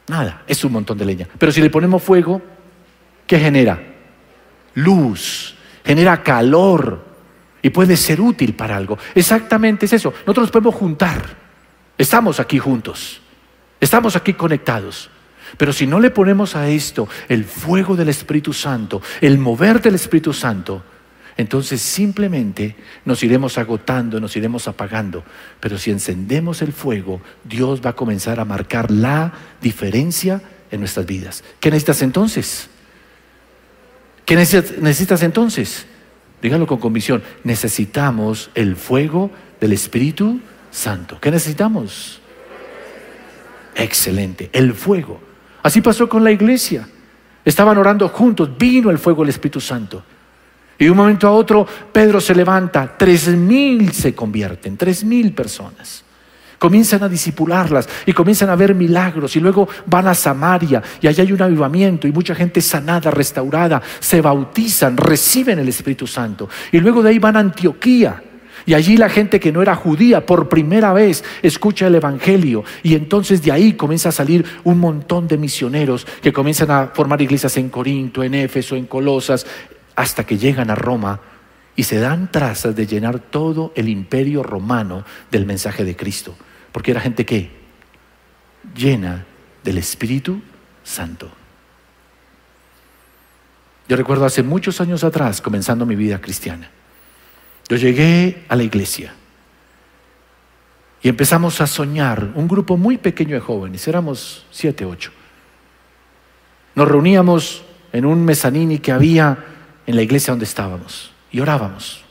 Nada, 0.08 0.42
es 0.48 0.64
un 0.64 0.72
montón 0.72 0.98
de 0.98 1.06
leña. 1.06 1.28
Pero 1.38 1.52
si 1.52 1.62
le 1.62 1.70
ponemos 1.70 2.02
fuego, 2.02 2.42
¿qué 3.28 3.38
genera? 3.38 3.80
Luz, 4.74 5.57
genera 5.88 6.22
calor 6.22 7.06
y 7.62 7.70
puede 7.70 7.96
ser 7.96 8.20
útil 8.20 8.54
para 8.54 8.76
algo. 8.76 8.98
Exactamente 9.16 9.86
es 9.86 9.94
eso. 9.94 10.12
Nosotros 10.12 10.44
nos 10.44 10.52
podemos 10.52 10.76
juntar. 10.76 11.24
Estamos 11.98 12.42
aquí 12.42 12.60
juntos. 12.60 13.22
Estamos 13.80 14.18
aquí 14.18 14.34
conectados. 14.34 15.10
Pero 15.58 15.72
si 15.72 15.88
no 15.88 16.02
le 16.02 16.10
ponemos 16.10 16.58
a 16.58 16.68
esto 16.68 17.08
el 17.30 17.46
fuego 17.46 17.96
del 17.96 18.10
Espíritu 18.10 18.52
Santo, 18.52 19.02
el 19.22 19.38
mover 19.38 19.82
del 19.82 19.96
Espíritu 19.96 20.34
Santo, 20.34 20.84
entonces 21.38 21.82
simplemente 21.82 22.76
nos 23.06 23.24
iremos 23.24 23.58
agotando, 23.58 24.20
nos 24.20 24.36
iremos 24.36 24.68
apagando. 24.68 25.24
Pero 25.62 25.78
si 25.78 25.90
encendemos 25.90 26.62
el 26.62 26.74
fuego, 26.74 27.22
Dios 27.46 27.80
va 27.84 27.92
a 27.92 27.96
comenzar 27.96 28.42
a 28.42 28.46
marcar 28.46 28.92
la 28.92 29.32
diferencia 29.62 30.42
en 30.70 30.82
nuestras 30.82 31.06
vidas. 31.06 31.46
¿Qué 31.62 31.70
necesitas 31.70 32.02
entonces? 32.02 32.70
¿Qué 34.28 34.36
necesitas 34.36 35.24
entonces? 35.24 35.86
Dígalo 36.42 36.68
con 36.68 36.80
convicción. 36.80 37.24
Necesitamos 37.46 38.50
el 38.56 38.76
fuego 38.76 39.32
del 39.62 39.72
Espíritu 39.72 40.42
Santo. 40.70 41.18
¿Qué 41.22 41.32
necesitamos? 41.32 42.20
Excelente, 43.74 44.50
el 44.52 44.74
fuego. 44.74 45.22
Así 45.64 45.80
pasó 45.80 46.10
con 46.10 46.26
la 46.26 46.32
iglesia. 46.32 46.90
Estaban 47.46 47.78
orando 47.78 48.10
juntos, 48.10 48.50
vino 48.58 48.90
el 48.90 48.98
fuego 48.98 49.22
del 49.22 49.30
Espíritu 49.30 49.62
Santo. 49.62 50.04
Y 50.78 50.84
de 50.84 50.92
un 50.92 50.98
momento 50.98 51.26
a 51.26 51.32
otro, 51.32 51.66
Pedro 51.94 52.20
se 52.20 52.36
levanta, 52.36 52.98
tres 52.98 53.30
mil 53.30 53.94
se 53.94 54.14
convierten, 54.14 54.76
tres 54.76 55.06
mil 55.06 55.32
personas. 55.32 56.04
Comienzan 56.60 57.04
a 57.04 57.10
disipularlas 57.10 57.88
y 58.06 58.14
comienzan 58.14 58.50
a 58.50 58.56
ver 58.56 58.74
milagros 58.74 59.36
y 59.36 59.40
luego 59.40 59.68
van 59.86 60.08
a 60.08 60.16
Samaria 60.16 60.82
y 61.02 61.08
allá 61.08 61.24
hay 61.24 61.32
un 61.32 61.42
avivamiento 61.42 62.08
y 62.08 62.12
mucha 62.12 62.34
gente 62.34 62.62
sanada, 62.62 63.12
restaurada, 63.12 63.82
se 64.00 64.22
bautizan, 64.22 64.98
reciben 64.98 65.60
el 65.60 65.70
Espíritu 65.70 66.08
Santo 66.08 66.50
y 66.72 66.80
luego 66.80 67.04
de 67.04 67.10
ahí 67.10 67.20
van 67.20 67.36
a 67.38 67.42
Antioquía. 67.42 68.24
Y 68.66 68.74
allí 68.74 68.98
la 68.98 69.08
gente 69.08 69.40
que 69.40 69.52
no 69.52 69.62
era 69.62 69.76
judía 69.76 70.26
por 70.26 70.50
primera 70.50 70.92
vez 70.92 71.24
escucha 71.42 71.88
el 71.88 71.96
Evangelio 71.96 72.64
y 72.84 72.96
entonces 72.96 73.42
de 73.42 73.52
ahí 73.52 73.74
comienza 73.74 74.10
a 74.10 74.12
salir 74.12 74.44
un 74.64 74.80
montón 74.80 75.28
de 75.28 75.38
misioneros 75.38 76.06
que 76.22 76.34
comienzan 76.34 76.72
a 76.72 76.88
formar 76.88 77.22
iglesias 77.22 77.56
en 77.58 77.70
Corinto, 77.70 78.24
en 78.24 78.34
Éfeso, 78.34 78.76
en 78.76 78.88
Colosas, 78.88 79.46
hasta 79.96 80.26
que 80.26 80.38
llegan 80.38 80.70
a 80.70 80.76
Roma 80.76 81.22
y 81.78 81.84
se 81.84 82.00
dan 82.00 82.30
trazas 82.32 82.76
de 82.76 82.88
llenar 82.88 83.20
todo 83.20 83.72
el 83.76 83.88
imperio 83.88 84.44
romano 84.44 85.06
del 85.32 85.46
mensaje 85.46 85.86
de 85.86 85.96
Cristo. 85.96 86.36
Porque 86.72 86.92
era 86.92 87.02
gente 87.02 87.26
que 87.26 87.52
llena 88.76 89.26
del 89.64 89.78
Espíritu 89.78 90.42
Santo. 90.84 91.30
Yo 93.88 93.96
recuerdo 93.96 94.26
hace 94.26 94.44
muchos 94.44 94.82
años 94.82 95.04
atrás, 95.04 95.42
comenzando 95.42 95.86
mi 95.86 95.96
vida 95.96 96.20
cristiana, 96.20 96.70
yo 97.70 97.78
llegué 97.78 98.46
a 98.50 98.56
la 98.56 98.64
iglesia 98.64 99.14
y 101.02 101.10
empezamos 101.10 101.62
a 101.62 101.68
soñar, 101.68 102.32
un 102.36 102.48
grupo 102.48 102.76
muy 102.76 102.98
pequeño 102.98 103.36
de 103.36 103.40
jóvenes, 103.40 103.88
éramos 103.88 104.46
siete, 104.52 104.84
ocho. 104.86 105.12
Nos 106.76 106.88
reuníamos 106.88 107.64
en 107.94 108.06
un 108.06 108.26
mezanini 108.26 108.80
que 108.80 108.92
había 108.92 109.38
en 109.86 109.96
la 109.96 110.02
iglesia 110.02 110.32
donde 110.32 110.46
estábamos 110.46 111.12
y 111.32 111.40
orábamos. 111.40 112.04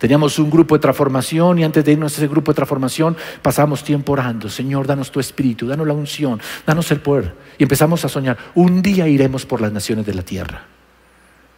Teníamos 0.00 0.38
un 0.38 0.48
grupo 0.48 0.74
de 0.74 0.80
transformación 0.80 1.58
y 1.58 1.64
antes 1.64 1.84
de 1.84 1.92
irnos 1.92 2.14
a 2.14 2.16
ese 2.16 2.26
grupo 2.26 2.52
de 2.52 2.56
transformación 2.56 3.18
pasamos 3.42 3.84
tiempo 3.84 4.14
orando. 4.14 4.48
Señor, 4.48 4.86
danos 4.86 5.10
tu 5.10 5.20
espíritu, 5.20 5.66
danos 5.66 5.86
la 5.86 5.92
unción, 5.92 6.40
danos 6.64 6.90
el 6.90 7.00
poder. 7.00 7.34
Y 7.58 7.64
empezamos 7.64 8.02
a 8.06 8.08
soñar. 8.08 8.38
Un 8.54 8.80
día 8.80 9.06
iremos 9.06 9.44
por 9.44 9.60
las 9.60 9.70
naciones 9.72 10.06
de 10.06 10.14
la 10.14 10.22
tierra. 10.22 10.64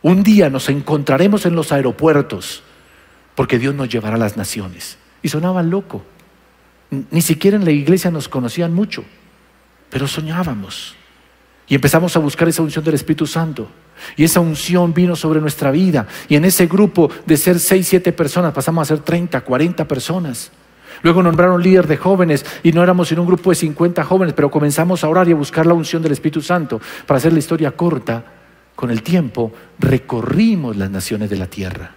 Un 0.03 0.25
día 0.25 0.51
nos 0.51 0.69
encontraremos 0.69 1.47
en 1.47 1.55
los 1.55 1.71
aeropuertos 1.71 2.65
porque 3.37 3.61
Dios 3.61 3.77
nos 3.77 3.89
llevará 3.89 4.17
a 4.17 4.19
las 4.19 4.37
naciones. 4.37 4.99
Y 5.23 5.29
sonaba 5.29 5.63
loco. 5.63 6.03
Ni 6.91 7.23
siquiera 7.23 7.57
en 7.57 7.65
la 7.65 7.71
iglesia 7.71 8.11
nos 8.11 8.29
conocían 8.29 8.75
mucho, 8.75 9.05
pero 9.89 10.09
soñábamos. 10.09 10.97
Y 11.69 11.75
empezamos 11.75 12.17
a 12.17 12.19
buscar 12.19 12.49
esa 12.49 12.63
unción 12.63 12.85
del 12.85 12.95
Espíritu 12.95 13.27
Santo. 13.27 13.69
Y 14.17 14.25
esa 14.25 14.41
unción 14.41 14.93
vino 14.93 15.17
sobre 15.17 15.41
nuestra 15.41 15.71
vida. 15.71 16.07
Y 16.29 16.37
en 16.37 16.45
ese 16.45 16.67
grupo 16.67 17.11
de 17.25 17.37
ser 17.37 17.59
seis, 17.59 17.89
siete 17.89 18.13
personas 18.13 18.53
pasamos 18.53 18.83
a 18.83 18.97
ser 18.97 19.05
30, 19.05 19.41
40 19.41 19.87
personas. 19.87 20.51
Luego 21.03 21.23
nombraron 21.23 21.63
líder 21.63 21.87
de 21.87 21.97
jóvenes 21.97 22.45
y 22.63 22.73
no 22.73 22.83
éramos 22.83 23.09
sino 23.09 23.23
un 23.23 23.29
grupo 23.29 23.51
de 23.51 23.57
50 23.57 24.05
jóvenes, 24.05 24.35
pero 24.35 24.51
comenzamos 24.51 25.03
a 25.03 25.09
orar 25.09 25.29
y 25.29 25.33
a 25.33 25.37
buscar 25.37 25.67
la 25.67 25.75
unción 25.75 26.03
del 26.03 26.13
Espíritu 26.13 26.43
Santo. 26.43 26.81
Para 27.07 27.19
hacer 27.19 27.33
la 27.33 27.39
historia 27.39 27.73
corta, 27.73 28.25
con 28.75 28.91
el 28.91 29.03
tiempo 29.03 29.53
recorrimos 29.79 30.77
las 30.77 30.91
naciones 30.91 31.31
de 31.31 31.37
la 31.37 31.47
tierra. 31.47 31.93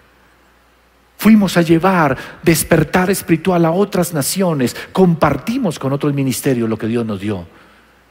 Fuimos 1.17 1.57
a 1.57 1.62
llevar 1.62 2.17
despertar 2.43 3.10
espiritual 3.10 3.65
a 3.65 3.72
otras 3.72 4.13
naciones, 4.13 4.75
compartimos 4.91 5.79
con 5.79 5.93
otros 5.93 6.13
ministerios 6.13 6.69
lo 6.69 6.77
que 6.77 6.88
Dios 6.88 7.05
nos 7.05 7.19
dio. 7.19 7.48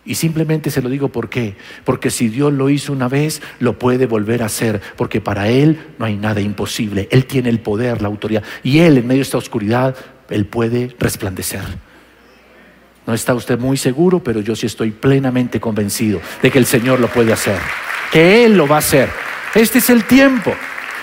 Y 0.07 0.17
simplemente 0.17 0.71
se 0.71 0.83
lo 0.83 0.89
digo 0.89 1.09
por 1.09 1.31
qué. 1.31 1.57
Porque 1.85 2.11
si 2.11 2.29
Dios 2.29 2.53
lo 2.53 2.69
hizo 2.69 2.93
una 2.93 3.09
vez, 3.09 3.41
lo 3.59 3.79
puede 3.79 4.07
volver 4.07 4.43
a 4.43 4.47
hacer. 4.47 4.83
Porque 4.97 5.21
para 5.21 5.49
Él 5.49 5.79
no 5.99 6.05
hay 6.05 6.17
nada 6.17 6.41
imposible. 6.41 7.09
Él 7.11 7.25
tiene 7.25 7.49
el 7.49 7.61
poder, 7.61 8.03
la 8.03 8.09
autoridad. 8.09 8.43
Y 8.63 8.81
Él 8.81 8.99
en 8.99 9.07
medio 9.07 9.21
de 9.21 9.23
esta 9.23 9.39
oscuridad, 9.39 9.97
Él 10.29 10.45
puede 10.47 10.95
resplandecer. 10.99 11.63
No 13.07 13.15
está 13.15 13.35
usted 13.35 13.59
muy 13.59 13.77
seguro, 13.77 14.23
pero 14.23 14.41
yo 14.41 14.55
sí 14.55 14.67
estoy 14.67 14.91
plenamente 14.91 15.61
convencido 15.61 16.21
de 16.43 16.51
que 16.51 16.59
el 16.59 16.67
Señor 16.67 17.01
lo 17.01 17.09
puede 17.09 17.33
hacer. 17.33 17.59
Que 18.13 18.45
Él 18.45 18.57
lo 18.57 18.67
va 18.67 18.77
a 18.77 18.81
hacer. 18.81 19.09
Este 19.55 19.79
es 19.79 19.89
el 19.89 20.05
tiempo. 20.05 20.55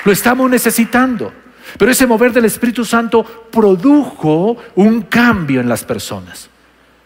Lo 0.06 0.12
estamos 0.12 0.50
necesitando. 0.50 1.34
Pero 1.78 1.92
ese 1.92 2.06
mover 2.06 2.34
del 2.34 2.46
Espíritu 2.46 2.86
Santo 2.86 3.24
produjo 3.52 4.58
un 4.76 5.04
cambio 5.04 5.62
en 5.62 5.70
las 5.70 5.84
personas. 5.84 6.51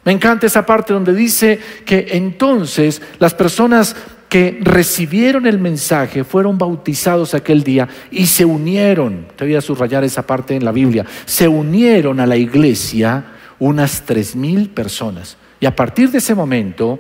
Me 0.05 0.11
encanta 0.11 0.45
esa 0.45 0.65
parte 0.65 0.93
donde 0.93 1.13
dice 1.13 1.59
que 1.83 2.07
entonces 2.11 3.01
las 3.17 3.33
personas 3.33 3.95
que 4.29 4.59
recibieron 4.61 5.47
el 5.47 5.57
mensaje 5.57 6.23
fueron 6.23 6.57
bautizados 6.59 7.33
aquel 7.33 7.63
día 7.63 7.87
y 8.11 8.27
se 8.27 8.45
unieron, 8.45 9.25
te 9.35 9.45
voy 9.45 9.55
a 9.55 9.61
subrayar 9.61 10.03
esa 10.03 10.25
parte 10.25 10.55
en 10.55 10.63
la 10.63 10.71
Biblia, 10.71 11.05
se 11.25 11.47
unieron 11.47 12.19
a 12.19 12.27
la 12.27 12.37
iglesia 12.37 13.23
unas 13.57 14.03
tres 14.03 14.35
mil 14.35 14.69
personas. 14.69 15.37
Y 15.59 15.65
a 15.65 15.75
partir 15.75 16.11
de 16.11 16.19
ese 16.19 16.35
momento, 16.35 16.99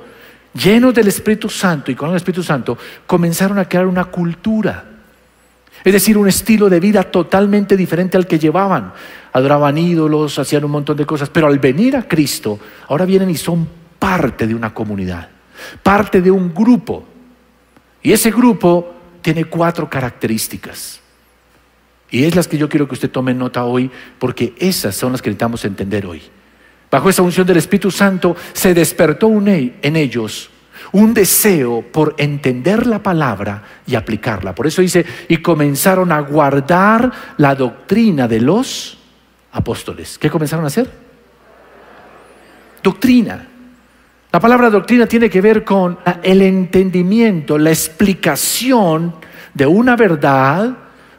llenos 0.53 0.93
del 0.93 1.07
Espíritu 1.07 1.47
Santo 1.47 1.91
y 1.91 1.95
con 1.95 2.09
el 2.09 2.15
Espíritu 2.15 2.41
Santo, 2.41 2.75
comenzaron 3.05 3.59
a 3.59 3.69
crear 3.69 3.85
una 3.85 4.05
cultura. 4.05 4.83
Es 5.83 5.93
decir, 5.93 6.17
un 6.17 6.27
estilo 6.27 6.69
de 6.69 6.79
vida 6.79 7.03
totalmente 7.03 7.77
diferente 7.77 8.17
al 8.17 8.25
que 8.25 8.39
llevaban 8.39 8.93
adoraban 9.35 9.77
ídolos, 9.77 10.39
hacían 10.39 10.63
un 10.63 10.71
montón 10.71 10.95
de 10.95 11.05
cosas, 11.05 11.29
pero 11.29 11.47
al 11.47 11.59
venir 11.59 11.97
a 11.97 12.07
Cristo, 12.07 12.57
ahora 12.87 13.03
vienen 13.03 13.29
y 13.29 13.35
son 13.35 13.67
parte 13.99 14.47
de 14.47 14.55
una 14.55 14.73
comunidad, 14.73 15.27
parte 15.83 16.21
de 16.21 16.31
un 16.31 16.53
grupo. 16.53 17.03
Y 18.01 18.13
ese 18.13 18.31
grupo 18.31 18.93
tiene 19.21 19.43
cuatro 19.43 19.89
características. 19.89 21.01
Y 22.09 22.23
es 22.23 22.33
las 22.33 22.47
que 22.47 22.57
yo 22.57 22.69
quiero 22.69 22.87
que 22.87 22.93
usted 22.93 23.11
tome 23.11 23.33
nota 23.33 23.65
hoy, 23.65 23.91
porque 24.19 24.55
esas 24.57 24.95
son 24.95 25.11
las 25.11 25.21
que 25.21 25.29
necesitamos 25.29 25.65
entender 25.65 26.05
hoy. 26.05 26.21
Bajo 26.89 27.09
esa 27.09 27.21
unción 27.21 27.45
del 27.45 27.57
Espíritu 27.57 27.91
Santo 27.91 28.37
se 28.53 28.73
despertó 28.73 29.27
en 29.27 29.95
ellos 29.97 30.49
un 30.93 31.13
deseo 31.13 31.81
por 31.81 32.15
entender 32.19 32.87
la 32.87 33.03
palabra 33.03 33.63
y 33.85 33.95
aplicarla. 33.95 34.55
Por 34.55 34.65
eso 34.65 34.81
dice, 34.81 35.05
y 35.27 35.37
comenzaron 35.37 36.13
a 36.13 36.21
guardar 36.21 37.11
la 37.35 37.53
doctrina 37.53 38.29
de 38.29 38.39
los 38.39 38.94
apóstoles. 39.55 40.17
¿Qué 40.17 40.29
comenzaron 40.29 40.65
a 40.65 40.67
hacer? 40.67 40.89
Doctrina. 42.83 43.47
La 44.31 44.39
palabra 44.39 44.69
doctrina 44.69 45.07
tiene 45.07 45.29
que 45.29 45.39
ver 45.39 45.63
con 45.63 45.97
el 46.21 46.41
entendimiento, 46.41 47.57
la 47.57 47.69
explicación 47.69 49.15
de 49.53 49.65
una 49.65 49.95
verdad 49.95 50.75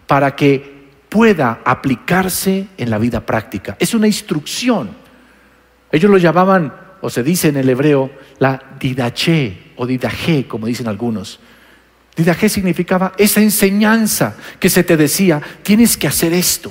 para 0.07 0.37
que 0.37 0.77
pueda 1.09 1.63
aplicarse 1.65 2.69
en 2.77 2.91
la 2.91 2.99
vida 2.99 3.25
práctica. 3.25 3.77
Es 3.81 3.95
una 3.95 4.07
instrucción. 4.07 4.91
Ellos 5.91 6.11
lo 6.11 6.19
llamaban, 6.19 6.75
o 7.01 7.09
se 7.09 7.23
dice 7.23 7.49
en 7.49 7.57
el 7.57 7.71
hebreo, 7.71 8.11
la 8.39 8.63
didache 8.79 9.73
o 9.77 9.87
didaje, 9.87 10.47
como 10.47 10.67
dicen 10.67 10.89
algunos. 10.89 11.41
Didache 12.15 12.51
significaba 12.51 13.13
esa 13.17 13.41
enseñanza 13.41 14.37
que 14.61 14.69
se 14.69 14.85
te 14.85 14.99
decía, 14.99 15.41
tienes 15.63 15.97
que 15.97 16.07
hacer 16.07 16.35
esto 16.35 16.71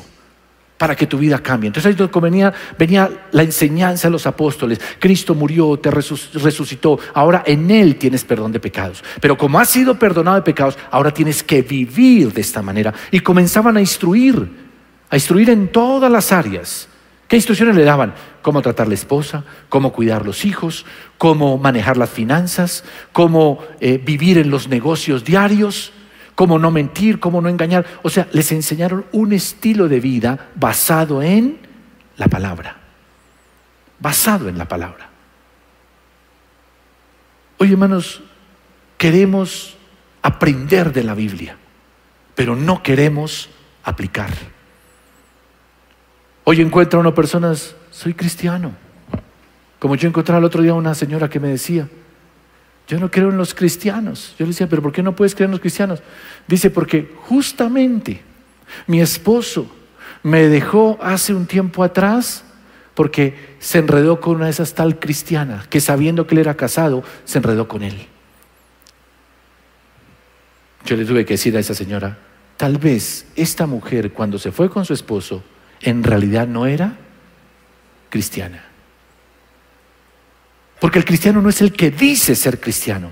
para 0.78 0.96
que 0.96 1.08
tu 1.08 1.18
vida 1.18 1.40
cambie. 1.40 1.68
Entonces 1.68 1.96
ahí 1.98 2.52
venía, 2.78 3.10
la 3.32 3.44
enseñanza 3.44 4.08
de 4.08 4.12
los 4.12 4.28
apóstoles. 4.28 4.80
Cristo 5.00 5.34
murió, 5.34 5.78
te 5.78 5.90
resucitó, 5.90 7.00
ahora 7.14 7.44
en 7.46 7.72
Él 7.72 7.96
tienes 7.96 8.24
perdón 8.24 8.52
de 8.52 8.60
pecados. 8.60 9.04
Pero 9.22 9.38
como 9.38 9.60
has 9.60 9.70
sido 9.70 9.98
perdonado 9.98 10.36
de 10.36 10.42
pecados, 10.42 10.78
ahora 10.92 11.12
tienes 11.12 11.44
que 11.44 11.62
vivir 11.62 12.34
de 12.34 12.42
esta 12.42 12.62
manera. 12.62 12.94
Y 13.12 13.22
comenzaban 13.22 13.78
a 13.78 13.82
instruir, 13.82 14.50
a 15.10 15.16
instruir 15.16 15.50
en 15.50 15.70
todas 15.70 16.12
las 16.12 16.32
áreas. 16.32 16.90
¿Qué 17.28 17.38
instrucciones 17.38 17.76
le 17.76 17.84
daban? 17.84 18.14
Cómo 18.42 18.62
tratar 18.62 18.88
la 18.88 18.94
esposa, 18.94 19.44
cómo 19.70 19.92
cuidar 19.92 20.26
los 20.26 20.46
hijos, 20.46 20.86
cómo 21.18 21.58
manejar 21.58 21.98
las 21.98 22.10
finanzas, 22.10 22.84
cómo 23.14 23.60
eh, 23.80 23.98
vivir 23.98 24.38
en 24.38 24.52
los 24.52 24.68
negocios 24.68 25.24
diarios 25.24 25.92
cómo 26.36 26.60
no 26.60 26.70
mentir, 26.70 27.20
cómo 27.20 27.42
no 27.42 27.50
engañar. 27.50 27.86
O 28.04 28.10
sea, 28.10 28.28
les 28.32 28.52
enseñaron 28.52 29.06
un 29.12 29.34
estilo 29.34 29.88
de 29.88 30.00
vida 30.00 30.52
basado 30.56 31.24
en 31.24 31.58
la 32.18 32.28
palabra. 32.28 32.78
Basado 34.00 34.50
en 34.50 34.58
la 34.58 34.68
palabra. 34.68 35.10
Oye, 37.58 37.72
hermanos, 37.72 38.22
queremos 38.98 39.78
aprender 40.22 40.92
de 40.92 41.04
la 41.04 41.16
Biblia, 41.16 41.56
pero 42.36 42.56
no 42.56 42.84
queremos 42.84 43.50
aplicar. 43.84 44.32
Hoy 46.44 46.62
encuentro 46.62 47.00
a 47.00 47.02
una 47.02 47.16
persona, 47.16 47.54
soy 47.90 48.14
cristiano. 48.14 48.74
Como 49.80 49.96
yo 49.96 50.10
encontraba 50.10 50.40
el 50.40 50.46
otro 50.46 50.62
día 50.62 50.74
una 50.74 50.96
señora 50.96 51.30
que 51.30 51.40
me 51.40 51.48
decía, 51.48 51.88
yo 52.88 53.00
no 53.00 53.10
creo 53.10 53.30
en 53.30 53.38
los 53.38 53.54
cristianos. 53.54 54.36
Yo 54.38 54.46
le 54.46 54.52
decía, 54.52 54.70
pero 54.70 54.82
¿por 54.82 54.92
qué 54.92 55.02
no 55.02 55.16
puedes 55.16 55.34
creer 55.34 55.48
en 55.48 55.52
los 55.52 55.60
cristianos? 55.60 56.02
Dice, 56.48 56.70
porque 56.70 57.12
justamente 57.24 58.22
mi 58.88 59.02
esposo 59.02 59.68
me 60.24 60.48
dejó 60.48 61.00
hace 61.02 61.34
un 61.34 61.46
tiempo 61.46 61.84
atrás 61.84 62.44
porque 62.94 63.56
se 63.60 63.80
enredó 63.80 64.22
con 64.22 64.36
una 64.36 64.46
de 64.46 64.52
esas 64.52 64.74
tal 64.74 65.00
cristianas 65.00 65.68
que 65.68 65.82
sabiendo 65.82 66.28
que 66.28 66.36
él 66.36 66.40
era 66.40 66.56
casado, 66.56 67.04
se 67.26 67.40
enredó 67.40 67.68
con 67.68 67.84
él. 67.84 68.08
Yo 70.86 70.96
le 70.96 71.06
tuve 71.06 71.26
que 71.26 71.34
decir 71.34 71.58
a 71.58 71.60
esa 71.60 71.74
señora, 71.74 72.18
tal 72.58 72.78
vez 72.78 73.26
esta 73.36 73.66
mujer 73.66 74.14
cuando 74.14 74.38
se 74.38 74.52
fue 74.52 74.70
con 74.70 74.86
su 74.86 74.94
esposo, 74.94 75.44
en 75.82 76.04
realidad 76.04 76.48
no 76.48 76.68
era 76.68 76.96
cristiana. 78.10 78.64
Porque 80.80 81.00
el 81.00 81.06
cristiano 81.06 81.42
no 81.42 81.50
es 81.50 81.62
el 81.62 81.72
que 81.72 81.92
dice 81.92 82.36
ser 82.36 82.60
cristiano, 82.60 83.12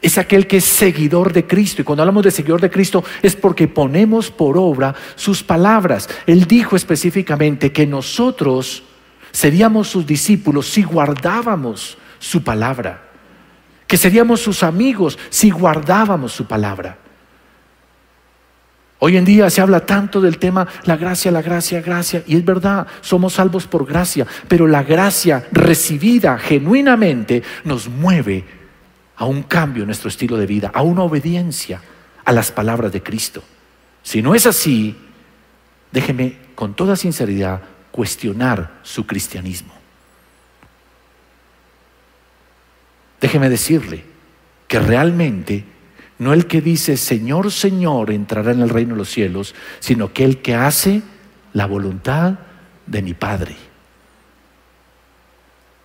es 0.00 0.16
aquel 0.16 0.46
que 0.46 0.58
es 0.58 0.64
seguidor 0.64 1.32
de 1.32 1.46
Cristo. 1.46 1.82
Y 1.82 1.84
cuando 1.84 2.02
hablamos 2.02 2.24
de 2.24 2.30
seguidor 2.30 2.60
de 2.60 2.70
Cristo 2.70 3.04
es 3.22 3.36
porque 3.36 3.68
ponemos 3.68 4.30
por 4.30 4.56
obra 4.56 4.94
sus 5.16 5.42
palabras. 5.42 6.08
Él 6.26 6.46
dijo 6.46 6.76
específicamente 6.76 7.72
que 7.72 7.86
nosotros 7.86 8.84
seríamos 9.32 9.88
sus 9.88 10.06
discípulos 10.06 10.68
si 10.68 10.82
guardábamos 10.82 11.98
su 12.18 12.42
palabra, 12.42 13.02
que 13.86 13.96
seríamos 13.96 14.40
sus 14.40 14.62
amigos 14.62 15.18
si 15.28 15.50
guardábamos 15.50 16.32
su 16.32 16.46
palabra. 16.46 17.01
Hoy 19.04 19.16
en 19.16 19.24
día 19.24 19.50
se 19.50 19.60
habla 19.60 19.84
tanto 19.84 20.20
del 20.20 20.38
tema 20.38 20.64
la 20.84 20.96
gracia, 20.96 21.32
la 21.32 21.42
gracia, 21.42 21.80
gracia, 21.80 22.22
y 22.24 22.36
es 22.36 22.44
verdad, 22.44 22.86
somos 23.00 23.32
salvos 23.32 23.66
por 23.66 23.84
gracia, 23.84 24.24
pero 24.46 24.68
la 24.68 24.84
gracia 24.84 25.44
recibida 25.50 26.38
genuinamente 26.38 27.42
nos 27.64 27.88
mueve 27.88 28.44
a 29.16 29.24
un 29.24 29.42
cambio 29.42 29.82
en 29.82 29.88
nuestro 29.88 30.08
estilo 30.08 30.36
de 30.36 30.46
vida, 30.46 30.70
a 30.72 30.82
una 30.82 31.02
obediencia 31.02 31.82
a 32.24 32.30
las 32.30 32.52
palabras 32.52 32.92
de 32.92 33.02
Cristo. 33.02 33.42
Si 34.04 34.22
no 34.22 34.36
es 34.36 34.46
así, 34.46 34.96
déjeme 35.90 36.36
con 36.54 36.74
toda 36.74 36.94
sinceridad 36.94 37.60
cuestionar 37.90 38.70
su 38.84 39.04
cristianismo. 39.04 39.74
Déjeme 43.20 43.50
decirle 43.50 44.04
que 44.68 44.78
realmente 44.78 45.71
no 46.22 46.32
el 46.32 46.46
que 46.46 46.60
dice, 46.60 46.96
Señor, 46.96 47.50
Señor, 47.50 48.12
entrará 48.12 48.52
en 48.52 48.60
el 48.60 48.68
reino 48.68 48.94
de 48.94 48.98
los 48.98 49.10
cielos, 49.10 49.56
sino 49.80 50.12
que 50.12 50.24
el 50.24 50.38
que 50.38 50.54
hace 50.54 51.02
la 51.52 51.66
voluntad 51.66 52.34
de 52.86 53.02
mi 53.02 53.12
Padre. 53.12 53.56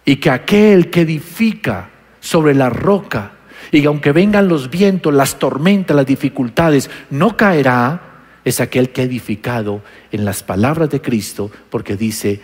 Y 0.05 0.17
que 0.17 0.29
aquel 0.29 0.91
que 0.91 1.01
edifica 1.01 1.89
sobre 2.19 2.53
la 2.53 2.69
roca, 2.69 3.31
y 3.71 3.81
que 3.81 3.87
aunque 3.87 4.11
vengan 4.11 4.47
los 4.47 4.69
vientos, 4.69 5.11
las 5.11 5.39
tormentas, 5.39 5.95
las 5.95 6.05
dificultades, 6.05 6.89
no 7.09 7.35
caerá, 7.35 8.01
es 8.45 8.61
aquel 8.61 8.91
que 8.91 9.01
ha 9.01 9.05
edificado 9.05 9.81
en 10.11 10.23
las 10.23 10.43
palabras 10.43 10.91
de 10.91 11.01
Cristo, 11.01 11.49
porque 11.71 11.97
dice, 11.97 12.39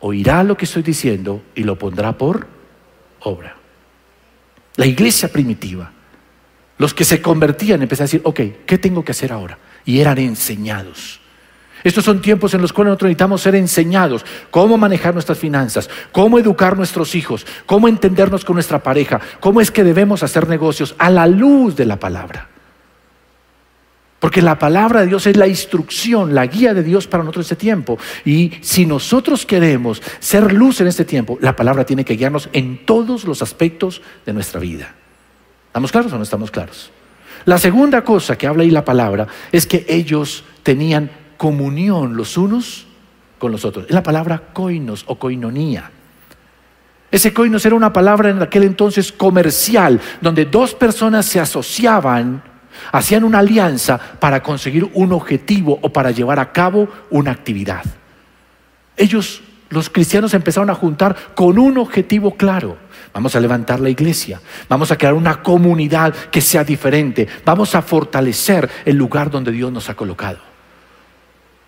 oirá 0.00 0.42
lo 0.42 0.56
que 0.56 0.64
estoy 0.64 0.82
diciendo 0.82 1.42
y 1.54 1.62
lo 1.62 1.78
pondrá 1.78 2.18
por 2.18 2.48
obra. 3.20 3.56
La 4.76 4.86
iglesia 4.86 5.28
primitiva 5.28 5.92
los 6.78 6.94
que 6.94 7.04
se 7.04 7.22
convertían 7.22 7.82
empezaron 7.82 8.04
a 8.04 8.10
decir, 8.10 8.20
ok, 8.24 8.40
¿qué 8.66 8.78
tengo 8.78 9.04
que 9.04 9.12
hacer 9.12 9.32
ahora? 9.32 9.58
Y 9.84 10.00
eran 10.00 10.18
enseñados. 10.18 11.20
Estos 11.84 12.04
son 12.04 12.22
tiempos 12.22 12.54
en 12.54 12.62
los 12.62 12.72
cuales 12.72 12.88
nosotros 12.90 13.08
necesitamos 13.08 13.42
ser 13.42 13.54
enseñados 13.54 14.24
cómo 14.50 14.78
manejar 14.78 15.12
nuestras 15.12 15.38
finanzas, 15.38 15.90
cómo 16.12 16.38
educar 16.38 16.78
nuestros 16.78 17.14
hijos, 17.14 17.46
cómo 17.66 17.88
entendernos 17.88 18.44
con 18.44 18.54
nuestra 18.54 18.82
pareja, 18.82 19.20
cómo 19.38 19.60
es 19.60 19.70
que 19.70 19.84
debemos 19.84 20.22
hacer 20.22 20.48
negocios 20.48 20.94
a 20.98 21.10
la 21.10 21.26
luz 21.26 21.76
de 21.76 21.84
la 21.84 22.00
palabra. 22.00 22.48
Porque 24.18 24.40
la 24.40 24.58
palabra 24.58 25.02
de 25.02 25.08
Dios 25.08 25.26
es 25.26 25.36
la 25.36 25.46
instrucción, 25.46 26.34
la 26.34 26.46
guía 26.46 26.72
de 26.72 26.82
Dios 26.82 27.06
para 27.06 27.22
nosotros 27.22 27.44
en 27.44 27.52
este 27.52 27.56
tiempo. 27.56 27.98
Y 28.24 28.52
si 28.62 28.86
nosotros 28.86 29.44
queremos 29.44 30.00
ser 30.18 30.54
luz 30.54 30.80
en 30.80 30.86
este 30.86 31.04
tiempo, 31.04 31.36
la 31.42 31.54
palabra 31.54 31.84
tiene 31.84 32.06
que 32.06 32.16
guiarnos 32.16 32.48
en 32.54 32.86
todos 32.86 33.24
los 33.24 33.42
aspectos 33.42 34.00
de 34.24 34.32
nuestra 34.32 34.60
vida. 34.60 34.94
¿Estamos 35.74 35.90
claros 35.90 36.12
o 36.12 36.16
no 36.18 36.22
estamos 36.22 36.52
claros? 36.52 36.92
La 37.46 37.58
segunda 37.58 38.04
cosa 38.04 38.38
que 38.38 38.46
habla 38.46 38.62
ahí 38.62 38.70
la 38.70 38.84
palabra 38.84 39.26
es 39.50 39.66
que 39.66 39.84
ellos 39.88 40.44
tenían 40.62 41.10
comunión 41.36 42.16
los 42.16 42.36
unos 42.36 42.86
con 43.40 43.50
los 43.50 43.64
otros. 43.64 43.86
Es 43.88 43.90
la 43.92 44.04
palabra 44.04 44.40
koinos 44.52 45.02
o 45.08 45.18
koinonía. 45.18 45.90
Ese 47.10 47.34
koinos 47.34 47.66
era 47.66 47.74
una 47.74 47.92
palabra 47.92 48.30
en 48.30 48.40
aquel 48.40 48.62
entonces 48.62 49.10
comercial, 49.10 50.00
donde 50.20 50.44
dos 50.44 50.76
personas 50.76 51.26
se 51.26 51.40
asociaban, 51.40 52.44
hacían 52.92 53.24
una 53.24 53.40
alianza 53.40 53.98
para 53.98 54.44
conseguir 54.44 54.88
un 54.94 55.12
objetivo 55.12 55.80
o 55.82 55.92
para 55.92 56.12
llevar 56.12 56.38
a 56.38 56.52
cabo 56.52 56.88
una 57.10 57.32
actividad. 57.32 57.82
Ellos, 58.96 59.42
los 59.70 59.90
cristianos, 59.90 60.34
empezaron 60.34 60.70
a 60.70 60.74
juntar 60.76 61.34
con 61.34 61.58
un 61.58 61.78
objetivo 61.78 62.36
claro. 62.36 62.83
Vamos 63.14 63.36
a 63.36 63.40
levantar 63.40 63.78
la 63.78 63.90
iglesia, 63.90 64.40
vamos 64.68 64.90
a 64.90 64.98
crear 64.98 65.14
una 65.14 65.40
comunidad 65.40 66.12
que 66.12 66.40
sea 66.40 66.64
diferente, 66.64 67.28
vamos 67.44 67.76
a 67.76 67.80
fortalecer 67.80 68.68
el 68.84 68.96
lugar 68.96 69.30
donde 69.30 69.52
Dios 69.52 69.70
nos 69.70 69.88
ha 69.88 69.94
colocado. 69.94 70.38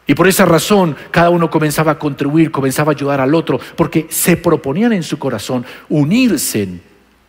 Y 0.08 0.14
por 0.14 0.26
esa 0.26 0.44
razón 0.44 0.96
cada 1.12 1.30
uno 1.30 1.48
comenzaba 1.48 1.92
a 1.92 1.98
contribuir, 2.00 2.50
comenzaba 2.50 2.90
a 2.90 2.94
ayudar 2.96 3.20
al 3.20 3.32
otro, 3.32 3.60
porque 3.76 4.08
se 4.10 4.36
proponían 4.36 4.92
en 4.92 5.04
su 5.04 5.20
corazón 5.20 5.64
unirse 5.88 6.80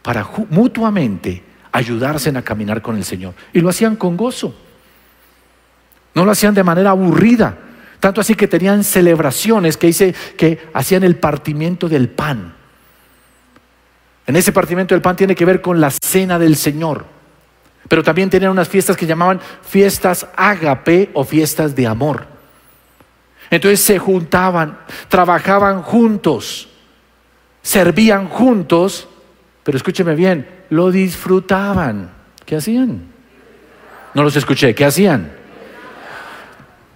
para 0.02 0.28
mutuamente 0.50 1.44
ayudarse 1.72 2.30
a 2.30 2.42
caminar 2.42 2.82
con 2.82 2.98
el 2.98 3.04
Señor. 3.04 3.36
Y 3.54 3.62
lo 3.62 3.70
hacían 3.70 3.96
con 3.96 4.18
gozo. 4.18 4.56
No 6.16 6.26
lo 6.26 6.32
hacían 6.32 6.56
de 6.56 6.64
manera 6.64 6.90
aburrida. 6.90 7.56
Tanto 8.00 8.22
así 8.22 8.34
que 8.34 8.48
tenían 8.48 8.84
celebraciones 8.84 9.78
que 9.78 9.88
dice 9.88 10.16
que 10.36 10.70
hacían 10.74 11.04
el 11.04 11.18
partimiento 11.18 11.88
del 11.88 12.10
pan. 12.10 12.57
En 14.28 14.36
ese 14.36 14.52
partimiento 14.52 14.94
del 14.94 15.02
pan 15.02 15.16
tiene 15.16 15.36
que 15.36 15.46
ver 15.46 15.62
con 15.62 15.80
la 15.80 15.90
cena 15.90 16.38
del 16.38 16.58
Señor. 16.58 17.06
Pero 17.88 18.04
también 18.04 18.30
tenían 18.30 18.52
unas 18.52 18.68
fiestas 18.68 18.98
que 18.98 19.06
llamaban 19.06 19.40
fiestas 19.62 20.28
ágape 20.36 21.10
o 21.14 21.24
fiestas 21.24 21.74
de 21.76 21.88
amor. 21.88 22.28
Entonces 23.50 23.80
se 23.80 23.98
juntaban, 23.98 24.78
trabajaban 25.08 25.82
juntos, 25.82 26.68
servían 27.62 28.28
juntos, 28.28 29.08
pero 29.64 29.78
escúcheme 29.78 30.16
bien, 30.16 30.48
lo 30.70 30.92
disfrutaban. 30.92 32.12
¿Qué 32.46 32.58
hacían? 32.58 33.04
No 34.14 34.24
los 34.24 34.36
escuché, 34.36 34.76
¿qué 34.76 34.84
hacían? 34.84 35.32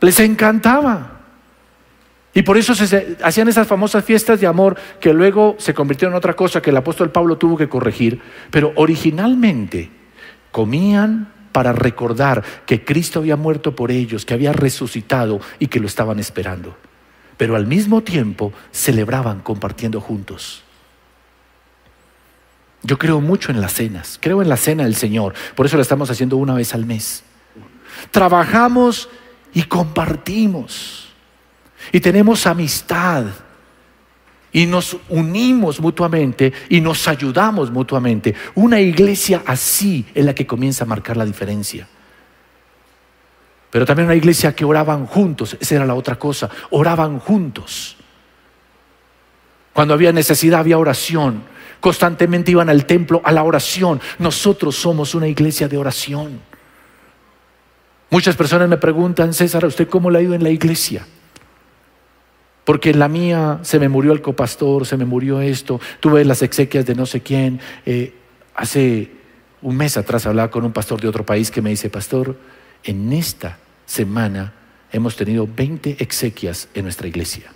Les 0.01 0.19
encantaba. 0.19 1.11
Y 2.33 2.43
por 2.43 2.57
eso 2.57 2.73
se 2.75 3.17
hacían 3.23 3.50
esas 3.50 3.67
famosas 3.67 4.05
fiestas 4.05 4.39
de 4.39 4.47
amor 4.47 4.77
que 5.00 5.13
luego 5.13 5.55
se 5.59 5.73
convirtieron 5.73 6.13
en 6.13 6.17
otra 6.17 6.35
cosa 6.35 6.61
que 6.61 6.69
el 6.69 6.77
apóstol 6.77 7.11
Pablo 7.11 7.38
tuvo 7.38 7.57
que 7.57 7.67
corregir. 7.67 8.21
Pero 8.50 8.71
originalmente 8.75 9.89
comían, 10.51 11.33
para 11.51 11.73
recordar 11.73 12.43
que 12.65 12.83
Cristo 12.83 13.19
había 13.19 13.35
muerto 13.35 13.75
por 13.75 13.91
ellos, 13.91 14.25
que 14.25 14.33
había 14.33 14.53
resucitado 14.53 15.41
y 15.59 15.67
que 15.67 15.79
lo 15.79 15.88
estaban 15.88 16.19
esperando. 16.19 16.77
Pero 17.38 17.55
al 17.55 17.67
mismo 17.67 18.01
tiempo 18.01 18.53
celebraban 18.71 19.41
compartiendo 19.41 20.00
juntos. 20.00 20.63
Yo 22.83 22.97
creo 22.97 23.21
mucho 23.21 23.51
en 23.51 23.61
las 23.61 23.73
cenas, 23.73 24.17
creo 24.21 24.41
en 24.41 24.50
la 24.50 24.57
cena 24.57 24.83
del 24.83 24.95
Señor, 24.95 25.33
por 25.55 25.65
eso 25.65 25.75
la 25.75 25.83
estamos 25.83 26.09
haciendo 26.09 26.38
una 26.38 26.55
vez 26.55 26.73
al 26.73 26.85
mes. 26.85 27.23
Trabajamos 28.09 29.09
y 29.53 29.63
compartimos 29.63 31.00
y 31.91 32.00
tenemos 32.00 32.45
amistad 32.47 33.25
y 34.51 34.65
nos 34.65 34.97
unimos 35.09 35.79
mutuamente 35.79 36.51
y 36.69 36.81
nos 36.81 37.07
ayudamos 37.07 37.71
mutuamente. 37.71 38.35
Una 38.55 38.79
iglesia 38.79 39.43
así 39.45 40.05
es 40.13 40.25
la 40.25 40.35
que 40.35 40.45
comienza 40.45 40.83
a 40.83 40.88
marcar 40.88 41.17
la 41.17 41.25
diferencia. 41.25 41.88
Pero 43.69 43.85
también 43.85 44.07
una 44.07 44.15
iglesia 44.15 44.53
que 44.53 44.65
oraban 44.65 45.05
juntos, 45.05 45.55
esa 45.59 45.75
era 45.75 45.85
la 45.85 45.95
otra 45.95 46.19
cosa, 46.19 46.50
oraban 46.71 47.19
juntos. 47.19 47.95
Cuando 49.71 49.93
había 49.93 50.12
necesidad 50.12 50.60
había 50.60 50.77
oración, 50.77 51.43
constantemente 51.79 52.51
iban 52.51 52.69
al 52.69 52.86
templo 52.86 53.21
a 53.23 53.32
la 53.32 53.43
oración. 53.43 54.01
Nosotros 54.19 54.75
somos 54.75 55.15
una 55.15 55.29
iglesia 55.29 55.69
de 55.69 55.77
oración. 55.77 56.41
Muchas 58.10 58.36
personas 58.36 58.67
me 58.67 58.75
preguntan, 58.75 59.34
César, 59.34 59.63
¿a 59.63 59.67
usted 59.67 59.88
cómo 59.88 60.12
le 60.12 60.19
ha 60.19 60.21
ido 60.21 60.34
en 60.34 60.43
la 60.43 60.49
iglesia? 60.49 61.08
Porque 62.63 62.91
en 62.91 63.00
la 63.00 63.08
mía 63.08 63.60
se 63.63 63.80
me 63.80 63.89
murió 63.89 64.13
el 64.13 64.21
copastor, 64.21 64.86
se 64.86 64.97
me 64.97 65.06
murió 65.06 65.41
esto, 65.41 65.80
tuve 66.00 66.24
las 66.26 66.41
exequias 66.41 66.86
de 66.86 66.95
no 66.95 67.06
sé 67.06 67.21
quién. 67.21 67.60
Eh, 67.86 68.13
hace 68.56 69.10
un 69.62 69.78
mes 69.78 69.97
atrás 69.97 70.26
hablaba 70.26 70.52
con 70.52 70.65
un 70.65 70.71
pastor 70.71 71.02
de 71.02 71.08
otro 71.08 71.26
país 71.26 71.52
que 71.52 71.62
me 71.62 71.71
dice, 71.71 71.89
pastor, 71.89 72.38
en 72.84 73.13
esta 73.13 73.58
semana 73.86 74.54
hemos 74.91 75.15
tenido 75.15 75.47
20 75.47 75.97
exequias 76.00 76.67
en 76.74 76.84
nuestra 76.84 77.08
iglesia. 77.08 77.52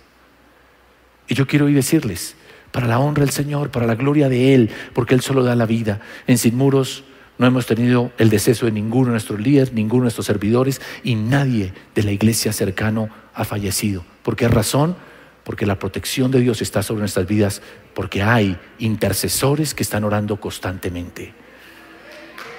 Y 1.28 1.34
yo 1.34 1.46
quiero 1.46 1.66
hoy 1.66 1.74
decirles, 1.74 2.36
para 2.70 2.86
la 2.86 2.98
honra 2.98 3.22
del 3.24 3.32
Señor, 3.32 3.70
para 3.70 3.86
la 3.86 3.94
gloria 3.94 4.28
de 4.28 4.54
Él, 4.54 4.70
porque 4.92 5.14
Él 5.14 5.20
solo 5.20 5.42
da 5.42 5.54
la 5.54 5.66
vida. 5.66 6.00
En 6.26 6.38
Sin 6.38 6.56
Muros 6.56 7.04
no 7.38 7.46
hemos 7.46 7.66
tenido 7.66 8.12
el 8.18 8.30
deceso 8.30 8.66
de 8.66 8.72
ninguno 8.72 9.06
de 9.06 9.12
nuestros 9.12 9.40
líderes, 9.40 9.72
ninguno 9.72 10.02
de 10.02 10.04
nuestros 10.06 10.26
servidores 10.26 10.80
y 11.02 11.14
nadie 11.14 11.72
de 11.94 12.02
la 12.02 12.12
iglesia 12.12 12.52
cercano 12.52 13.08
ha 13.34 13.44
fallecido. 13.44 14.04
¿Por 14.26 14.34
qué 14.34 14.48
razón? 14.48 14.96
Porque 15.44 15.66
la 15.66 15.78
protección 15.78 16.32
de 16.32 16.40
Dios 16.40 16.60
está 16.60 16.82
sobre 16.82 16.98
nuestras 16.98 17.28
vidas, 17.28 17.62
porque 17.94 18.24
hay 18.24 18.58
intercesores 18.80 19.72
que 19.72 19.84
están 19.84 20.02
orando 20.02 20.40
constantemente. 20.40 21.32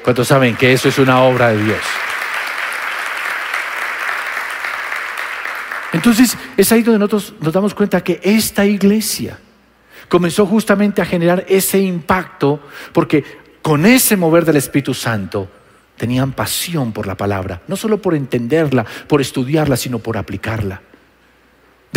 ¿Cuántos 0.01 0.29
saben 0.29 0.55
que 0.55 0.71
eso 0.71 0.87
es 0.87 0.97
una 0.97 1.21
obra 1.23 1.49
de 1.49 1.61
Dios? 1.61 1.81
Entonces, 5.91 6.37
es 6.55 6.71
ahí 6.71 6.83
donde 6.83 6.99
nosotros 6.99 7.33
nos 7.41 7.51
damos 7.51 7.73
cuenta 7.73 7.99
que 8.01 8.21
esta 8.23 8.65
iglesia 8.65 9.37
comenzó 10.07 10.45
justamente 10.45 11.01
a 11.01 11.05
generar 11.05 11.43
ese 11.49 11.79
impacto, 11.79 12.61
porque 12.93 13.25
con 13.61 13.85
ese 13.85 14.15
mover 14.15 14.45
del 14.45 14.55
Espíritu 14.55 14.93
Santo 14.93 15.49
tenían 15.97 16.31
pasión 16.31 16.93
por 16.93 17.07
la 17.07 17.17
palabra, 17.17 17.61
no 17.67 17.75
solo 17.75 18.01
por 18.01 18.15
entenderla, 18.15 18.85
por 19.09 19.19
estudiarla, 19.19 19.75
sino 19.75 19.99
por 19.99 20.15
aplicarla. 20.15 20.86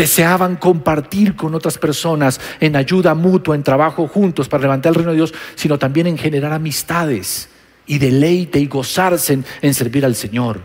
Deseaban 0.01 0.57
compartir 0.57 1.37
con 1.37 1.55
otras 1.55 1.77
personas 1.77 2.41
en 2.59 2.75
ayuda 2.75 3.15
mutua, 3.15 3.55
en 3.55 3.63
trabajo 3.63 4.09
juntos 4.09 4.49
para 4.49 4.63
levantar 4.63 4.93
el 4.93 4.95
reino 4.95 5.11
de 5.11 5.19
Dios, 5.19 5.35
sino 5.55 5.79
también 5.79 6.07
en 6.07 6.17
generar 6.17 6.55
amistades 6.55 7.51
y 7.87 7.99
deleite 7.99 8.59
y 8.59 8.67
gozarse 8.67 9.41
en, 9.61 9.75
servir 9.75 10.07
al 10.07 10.15
Señor. 10.15 10.63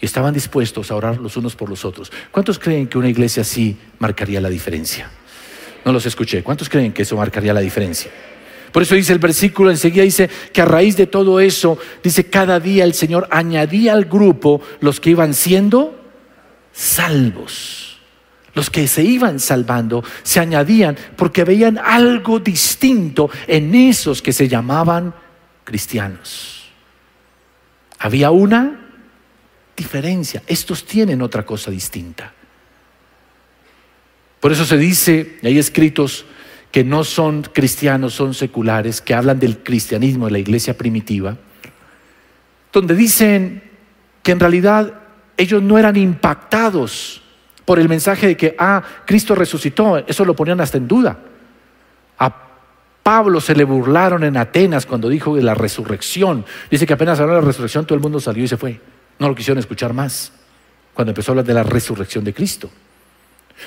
Y 0.00 0.06
estaban 0.06 0.34
dispuestos 0.34 0.90
a 0.90 0.96
orar 0.96 1.18
los 1.18 1.36
unos 1.36 1.54
por 1.54 1.70
los 1.70 1.84
otros. 1.84 2.10
¿Cuántos 2.32 2.58
creen 2.58 2.88
que 2.88 2.98
una 2.98 3.08
iglesia 3.08 3.42
así 3.42 3.76
marcaría 4.00 4.40
la 4.40 4.48
diferencia? 4.50 5.08
No 5.84 5.92
los 5.92 6.04
escuché. 6.06 6.42
¿Cuántos 6.42 6.68
creen 6.68 6.92
que 6.92 7.02
eso 7.02 7.16
marcaría 7.16 7.54
la 7.54 7.60
diferencia? 7.60 8.10
Por 8.72 8.82
eso 8.82 8.96
dice 8.96 9.12
el 9.12 9.20
versículo, 9.20 9.70
enseguida 9.70 10.02
dice 10.02 10.28
que 10.52 10.62
a 10.62 10.64
raíz 10.64 10.96
de 10.96 11.06
todo 11.06 11.38
eso, 11.38 11.78
dice, 12.02 12.24
cada 12.24 12.58
día 12.58 12.82
el 12.82 12.94
Señor 12.94 13.28
añadía 13.30 13.92
al 13.92 14.06
grupo 14.06 14.60
los 14.80 14.98
que 14.98 15.10
iban 15.10 15.32
siendo 15.32 15.96
salvos 16.72 17.83
los 18.54 18.70
que 18.70 18.86
se 18.86 19.02
iban 19.02 19.40
salvando, 19.40 20.04
se 20.22 20.40
añadían 20.40 20.96
porque 21.16 21.44
veían 21.44 21.78
algo 21.78 22.38
distinto 22.38 23.28
en 23.46 23.74
esos 23.74 24.22
que 24.22 24.32
se 24.32 24.48
llamaban 24.48 25.14
cristianos. 25.64 26.64
Había 27.98 28.30
una 28.30 28.80
diferencia. 29.76 30.42
Estos 30.46 30.84
tienen 30.84 31.20
otra 31.22 31.44
cosa 31.44 31.70
distinta. 31.70 32.32
Por 34.40 34.52
eso 34.52 34.64
se 34.64 34.76
dice, 34.76 35.38
y 35.42 35.46
hay 35.46 35.58
escritos 35.58 36.26
que 36.70 36.84
no 36.84 37.02
son 37.02 37.42
cristianos, 37.42 38.14
son 38.14 38.34
seculares, 38.34 39.00
que 39.00 39.14
hablan 39.14 39.38
del 39.40 39.58
cristianismo 39.58 40.26
de 40.26 40.32
la 40.32 40.38
iglesia 40.38 40.76
primitiva, 40.76 41.36
donde 42.72 42.94
dicen 42.94 43.62
que 44.22 44.32
en 44.32 44.40
realidad 44.40 45.00
ellos 45.36 45.62
no 45.62 45.78
eran 45.78 45.96
impactados 45.96 47.23
por 47.64 47.78
el 47.78 47.88
mensaje 47.88 48.26
de 48.28 48.36
que, 48.36 48.54
ah, 48.58 48.82
Cristo 49.06 49.34
resucitó, 49.34 49.98
eso 49.98 50.24
lo 50.24 50.34
ponían 50.34 50.60
hasta 50.60 50.78
en 50.78 50.86
duda. 50.86 51.18
A 52.18 52.34
Pablo 53.02 53.40
se 53.40 53.54
le 53.54 53.64
burlaron 53.64 54.24
en 54.24 54.36
Atenas 54.36 54.86
cuando 54.86 55.08
dijo 55.08 55.36
de 55.36 55.42
la 55.42 55.54
resurrección. 55.54 56.44
Dice 56.70 56.86
que 56.86 56.92
apenas 56.92 57.20
habló 57.20 57.34
de 57.34 57.40
la 57.40 57.46
resurrección, 57.46 57.86
todo 57.86 57.96
el 57.96 58.02
mundo 58.02 58.20
salió 58.20 58.44
y 58.44 58.48
se 58.48 58.56
fue. 58.56 58.80
No 59.18 59.28
lo 59.28 59.34
quisieron 59.34 59.58
escuchar 59.58 59.92
más 59.92 60.32
cuando 60.92 61.10
empezó 61.10 61.30
a 61.30 61.32
hablar 61.32 61.44
de 61.46 61.54
la 61.54 61.62
resurrección 61.62 62.24
de 62.24 62.34
Cristo. 62.34 62.70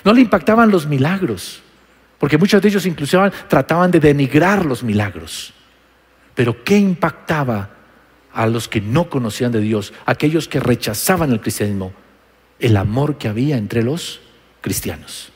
No 0.04 0.14
le 0.14 0.22
impactaban 0.22 0.70
los 0.70 0.86
milagros, 0.86 1.62
porque 2.18 2.38
muchos 2.38 2.62
de 2.62 2.70
ellos 2.70 2.86
incluso 2.86 3.22
trataban 3.48 3.92
de 3.92 4.00
denigrar 4.00 4.66
los 4.66 4.84
milagros. 4.84 5.54
Pero 6.36 6.64
¿qué 6.64 6.78
impactaba 6.78 7.70
a 8.38 8.46
los 8.46 8.68
que 8.68 8.82
no 8.82 9.10
conocían 9.10 9.52
de 9.52 9.60
Dios, 9.60 9.94
aquellos 10.06 10.48
que 10.48 10.60
rechazaban 10.60 11.32
el 11.32 11.42
cristianismo, 11.42 11.92
el 12.60 12.78
amor 12.78 13.18
que 13.18 13.28
había 13.28 13.58
entre 13.58 13.84
los 13.84 14.22
cristianos. 14.62 15.32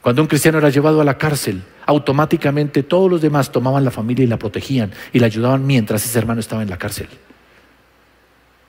Cuando 0.00 0.22
un 0.22 0.28
cristiano 0.28 0.58
era 0.58 0.70
llevado 0.70 1.00
a 1.00 1.04
la 1.04 1.18
cárcel, 1.18 1.62
automáticamente 1.84 2.84
todos 2.84 3.10
los 3.10 3.20
demás 3.20 3.50
tomaban 3.50 3.84
la 3.84 3.90
familia 3.90 4.24
y 4.24 4.28
la 4.28 4.38
protegían 4.38 4.92
y 5.12 5.18
la 5.18 5.26
ayudaban 5.26 5.66
mientras 5.66 6.04
ese 6.04 6.18
hermano 6.18 6.40
estaba 6.40 6.62
en 6.62 6.70
la 6.70 6.78
cárcel. 6.78 7.08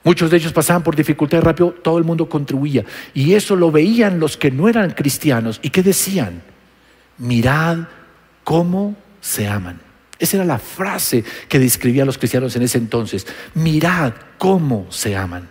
Muchos 0.04 0.30
de 0.30 0.36
ellos 0.36 0.52
pasaban 0.52 0.82
por 0.82 0.96
dificultades 0.96 1.44
rápido, 1.44 1.70
todo 1.70 1.98
el 1.98 2.04
mundo 2.04 2.28
contribuía. 2.28 2.84
Y 3.14 3.34
eso 3.34 3.56
lo 3.56 3.70
veían 3.70 4.18
los 4.18 4.36
que 4.36 4.50
no 4.50 4.68
eran 4.68 4.90
cristianos. 4.92 5.60
¿Y 5.62 5.70
qué 5.70 5.82
decían? 5.82 6.42
Mirad 7.18 7.78
cómo 8.42 8.96
se 9.20 9.46
aman. 9.46 9.80
Esa 10.18 10.38
era 10.38 10.46
la 10.46 10.58
frase 10.58 11.24
que 11.48 11.58
describía 11.58 12.02
a 12.02 12.06
los 12.06 12.18
cristianos 12.18 12.56
en 12.56 12.62
ese 12.62 12.78
entonces. 12.78 13.26
Mirad 13.54 14.14
cómo 14.38 14.86
se 14.90 15.16
aman. 15.16 15.48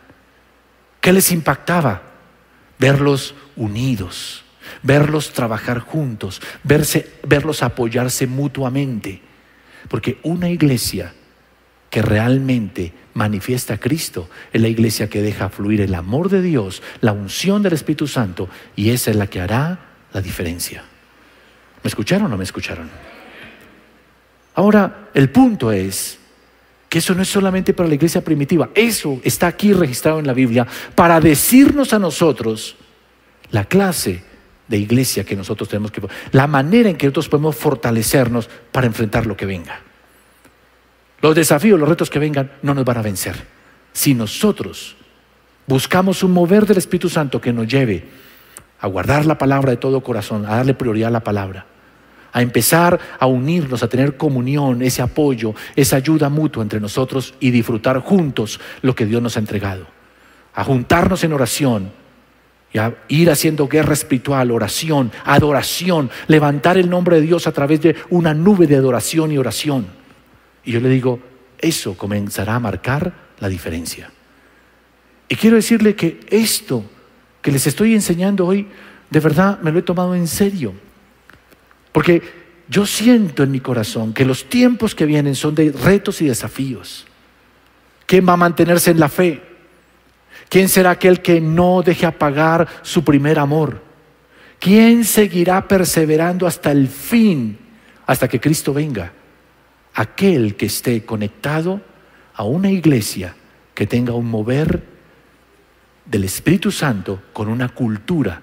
¿Qué 1.08 1.14
les 1.14 1.32
impactaba? 1.32 2.02
Verlos 2.78 3.34
unidos, 3.56 4.44
verlos 4.84 5.32
trabajar 5.32 5.80
juntos, 5.80 6.42
verse, 6.66 7.14
verlos 7.26 7.64
apoyarse 7.64 8.28
mutuamente. 8.28 9.22
Porque 9.88 10.20
una 10.24 10.50
iglesia 10.50 11.14
que 11.90 12.02
realmente 12.02 12.92
manifiesta 13.14 13.76
a 13.76 13.80
Cristo 13.80 14.30
es 14.52 14.62
la 14.62 14.68
iglesia 14.68 15.10
que 15.10 15.22
deja 15.22 15.48
fluir 15.48 15.80
el 15.80 15.96
amor 15.96 16.28
de 16.28 16.42
Dios, 16.42 16.84
la 17.00 17.14
unción 17.14 17.64
del 17.64 17.72
Espíritu 17.72 18.06
Santo, 18.06 18.50
y 18.76 18.90
esa 18.90 19.10
es 19.10 19.16
la 19.16 19.28
que 19.28 19.40
hará 19.40 19.80
la 20.12 20.20
diferencia. 20.20 20.84
¿Me 21.84 21.88
escucharon 21.88 22.26
o 22.26 22.30
no 22.32 22.36
me 22.36 22.44
escucharon? 22.44 22.90
Ahora, 24.56 25.08
el 25.14 25.30
punto 25.30 25.72
es 25.72 26.20
que 26.90 27.00
eso 27.00 27.14
no 27.14 27.22
es 27.22 27.28
solamente 27.28 27.74
para 27.74 27.90
la 27.90 27.96
iglesia 27.96 28.24
primitiva, 28.24 28.70
eso 28.74 29.20
está 29.24 29.48
aquí 29.48 29.74
registrado 29.74 30.20
en 30.20 30.28
la 30.28 30.34
Biblia 30.34 30.66
para 30.96 31.20
decirnos 31.20 31.94
a 31.94 32.00
nosotros 32.00 32.78
la 33.52 33.66
clase 33.66 34.24
de 34.68 34.78
iglesia 34.78 35.24
que 35.24 35.36
nosotros 35.36 35.70
tenemos 35.70 35.92
que, 35.92 36.02
la 36.32 36.48
manera 36.48 36.90
en 36.90 36.98
que 36.98 37.08
nosotros 37.08 37.30
podemos 37.30 37.56
fortalecernos 37.56 38.50
para 38.72 38.88
enfrentar 38.88 39.26
lo 39.26 39.36
que 39.36 39.46
venga. 39.46 39.82
Los 41.22 41.36
desafíos, 41.36 41.80
los 41.80 41.90
retos 41.90 42.10
que 42.10 42.20
vengan 42.20 42.52
no 42.62 42.74
nos 42.74 42.86
van 42.86 42.98
a 42.98 43.02
vencer. 43.02 43.36
Si 43.92 44.14
nosotros 44.14 44.96
buscamos 45.66 46.24
un 46.24 46.32
mover 46.32 46.66
del 46.66 46.78
Espíritu 46.78 47.10
Santo 47.10 47.42
que 47.42 47.54
nos 47.54 47.68
lleve 47.68 48.06
a 48.80 48.88
guardar 48.88 49.26
la 49.26 49.38
palabra 49.38 49.72
de 49.72 49.78
todo 49.78 50.04
corazón, 50.04 50.46
a 50.46 50.58
darle 50.58 50.74
prioridad 50.74 51.08
a 51.10 51.12
la 51.12 51.24
palabra, 51.24 51.66
a 52.38 52.44
empezar 52.44 53.00
a 53.18 53.26
unirnos, 53.26 53.82
a 53.82 53.90
tener 53.90 54.16
comunión, 54.16 54.84
ese 54.84 55.02
apoyo, 55.02 55.56
esa 55.76 55.96
ayuda 55.96 56.30
mutua 56.30 56.62
entre 56.62 56.80
nosotros 56.80 57.34
y 57.40 57.50
disfrutar 57.50 57.98
juntos 58.02 58.60
lo 58.84 58.94
que 58.94 59.08
Dios 59.08 59.24
nos 59.24 59.38
ha 59.38 59.40
entregado, 59.40 59.88
a 60.54 60.64
juntarnos 60.64 61.24
en 61.24 61.34
oración 61.34 61.92
y 62.72 62.78
a 62.78 62.96
ir 63.08 63.32
haciendo 63.32 63.68
guerra 63.68 63.94
espiritual, 63.94 64.52
oración, 64.52 65.12
adoración, 65.26 66.12
levantar 66.28 66.78
el 66.78 66.92
nombre 66.92 67.16
de 67.16 67.24
Dios 67.24 67.48
a 67.48 67.52
través 67.52 67.82
de 67.82 67.96
una 68.12 68.36
nube 68.36 68.68
de 68.68 68.76
adoración 68.76 69.32
y 69.32 69.40
oración. 69.40 69.88
Y 70.64 70.74
yo 70.74 70.80
le 70.80 70.90
digo, 70.90 71.20
eso 71.58 71.98
comenzará 71.98 72.54
a 72.54 72.60
marcar 72.60 73.14
la 73.40 73.50
diferencia. 73.50 74.12
Y 75.28 75.36
quiero 75.38 75.56
decirle 75.56 75.96
que 75.96 76.20
esto 76.30 76.84
que 77.42 77.52
les 77.52 77.66
estoy 77.66 77.96
enseñando 77.96 78.46
hoy, 78.46 78.68
de 79.10 79.20
verdad 79.20 79.60
me 79.60 79.72
lo 79.72 79.80
he 79.80 79.82
tomado 79.82 80.14
en 80.14 80.28
serio. 80.28 80.86
Porque 81.92 82.22
yo 82.70 82.86
siento 82.86 83.44
en 83.44 83.52
mi 83.52 83.60
corazón 83.60 84.14
que 84.14 84.26
los 84.26 84.46
tiempos 84.46 84.94
que 84.94 85.06
vienen 85.06 85.36
son 85.36 85.56
de 85.56 85.72
retos 85.72 86.22
y 86.22 86.28
desafíos. 86.28 87.06
¿Quién 88.06 88.28
va 88.28 88.34
a 88.34 88.38
mantenerse 88.38 88.92
en 88.92 89.00
la 89.00 89.10
fe? 89.10 89.42
¿Quién 90.50 90.70
será 90.70 90.92
aquel 90.92 91.22
que 91.22 91.42
no 91.42 91.82
deje 91.82 92.06
apagar 92.06 92.68
su 92.82 93.04
primer 93.04 93.40
amor? 93.40 93.82
¿Quién 94.60 95.04
seguirá 95.04 95.68
perseverando 95.68 96.48
hasta 96.48 96.72
el 96.72 96.88
fin, 96.88 97.58
hasta 98.06 98.28
que 98.28 98.40
Cristo 98.40 98.74
venga? 98.74 99.12
aquel 99.98 100.56
que 100.56 100.68
esté 100.68 101.04
conectado 101.06 101.82
a 102.36 102.44
una 102.44 102.70
iglesia 102.70 103.36
que 103.74 103.88
tenga 103.88 104.14
un 104.14 104.30
mover 104.30 104.84
del 106.06 106.24
Espíritu 106.24 106.72
Santo 106.72 107.24
con 107.34 107.48
una 107.48 107.70
cultura 107.70 108.40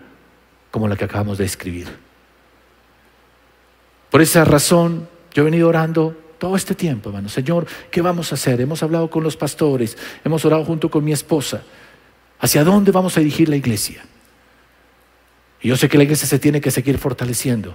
como 0.72 0.88
la 0.88 0.96
que 0.96 1.04
acabamos 1.04 1.38
de 1.38 1.44
escribir. 1.44 2.03
Por 4.14 4.22
esa 4.22 4.44
razón, 4.44 5.08
yo 5.32 5.42
he 5.42 5.44
venido 5.44 5.68
orando 5.68 6.16
todo 6.38 6.54
este 6.54 6.76
tiempo, 6.76 7.08
hermano. 7.08 7.28
Señor, 7.28 7.66
¿qué 7.90 8.00
vamos 8.00 8.30
a 8.30 8.36
hacer? 8.36 8.60
Hemos 8.60 8.80
hablado 8.84 9.10
con 9.10 9.24
los 9.24 9.36
pastores, 9.36 9.98
hemos 10.24 10.44
orado 10.44 10.64
junto 10.64 10.88
con 10.88 11.02
mi 11.02 11.10
esposa. 11.10 11.62
¿Hacia 12.38 12.62
dónde 12.62 12.92
vamos 12.92 13.16
a 13.16 13.20
dirigir 13.20 13.48
la 13.48 13.56
iglesia? 13.56 14.04
Y 15.60 15.66
yo 15.66 15.76
sé 15.76 15.88
que 15.88 15.98
la 15.98 16.04
iglesia 16.04 16.28
se 16.28 16.38
tiene 16.38 16.60
que 16.60 16.70
seguir 16.70 16.96
fortaleciendo, 16.98 17.74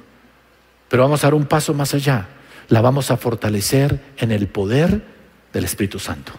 pero 0.88 1.04
vamos 1.04 1.26
a 1.26 1.28
dar 1.28 1.34
un 1.34 1.46
paso 1.46 1.74
más 1.74 1.94
allá 1.94 2.30
la 2.70 2.80
vamos 2.80 3.12
a 3.12 3.18
fortalecer 3.18 4.00
en 4.18 4.32
el 4.32 4.48
poder 4.48 5.04
del 5.52 5.66
Espíritu 5.66 6.00
Santo. 6.00 6.32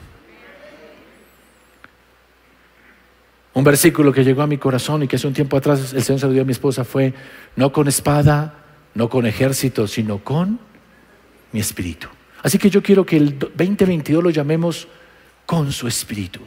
Un 3.53 3.65
versículo 3.65 4.15
que 4.15 4.25
llegó 4.25 4.41
a 4.41 4.47
mi 4.47 4.57
corazón 4.57 5.03
y 5.03 5.09
que 5.09 5.17
hace 5.17 5.27
un 5.27 5.35
tiempo 5.35 5.59
atrás 5.59 5.93
el 5.93 6.03
Señor 6.03 6.21
se 6.21 6.31
dio 6.31 6.41
a 6.41 6.47
mi 6.47 6.53
esposa 6.53 6.85
fue, 6.85 7.13
no 7.55 7.71
con 7.71 7.87
espada, 7.87 8.60
no 8.95 9.09
con 9.09 9.27
ejército, 9.27 9.87
sino 9.87 10.19
con 10.19 10.59
mi 11.53 11.61
espíritu. 11.61 12.09
Así 12.43 12.59
que 12.59 12.71
yo 12.71 12.83
quiero 12.83 13.05
que 13.05 13.17
el 13.17 13.39
2022 13.39 14.23
lo 14.23 14.31
llamemos 14.31 14.89
con 15.47 15.73
su 15.73 15.87
espíritu. 15.87 16.41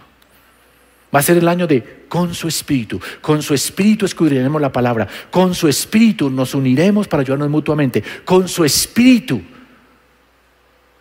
Va 1.14 1.20
a 1.20 1.24
ser 1.24 1.38
el 1.38 1.48
año 1.48 1.68
de 1.68 2.06
con 2.10 2.34
su 2.34 2.48
espíritu. 2.48 3.00
Con 3.22 3.44
su 3.44 3.54
espíritu 3.54 4.06
escudriñaremos 4.06 4.62
la 4.62 4.72
palabra. 4.72 5.08
Con 5.30 5.54
su 5.54 5.68
espíritu 5.68 6.30
nos 6.30 6.56
uniremos 6.56 7.08
para 7.08 7.22
ayudarnos 7.22 7.50
mutuamente. 7.50 8.04
Con 8.26 8.48
su 8.48 8.66
espíritu 8.66 9.42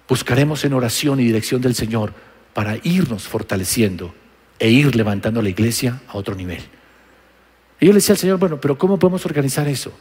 buscaremos 0.07 0.65
en 0.65 0.75
oración 0.75 1.21
y 1.21 1.25
dirección 1.25 1.63
del 1.63 1.75
Señor 1.75 2.13
para 2.53 2.77
irnos 2.83 3.23
fortaleciendo 3.23 4.15
e 4.59 4.71
ir 4.71 4.95
levantando 4.95 5.41
la 5.41 5.49
iglesia 5.49 6.03
a 6.09 6.19
otro 6.19 6.35
nivel. 6.35 6.61
Y 7.81 7.87
yo 7.87 7.93
le 7.93 7.97
decía 7.97 8.13
al 8.13 8.19
Señor, 8.19 8.39
bueno, 8.39 8.61
pero 8.61 8.77
¿cómo 8.77 8.99
podemos 8.99 9.25
organizar 9.25 9.67
eso? 9.67 9.93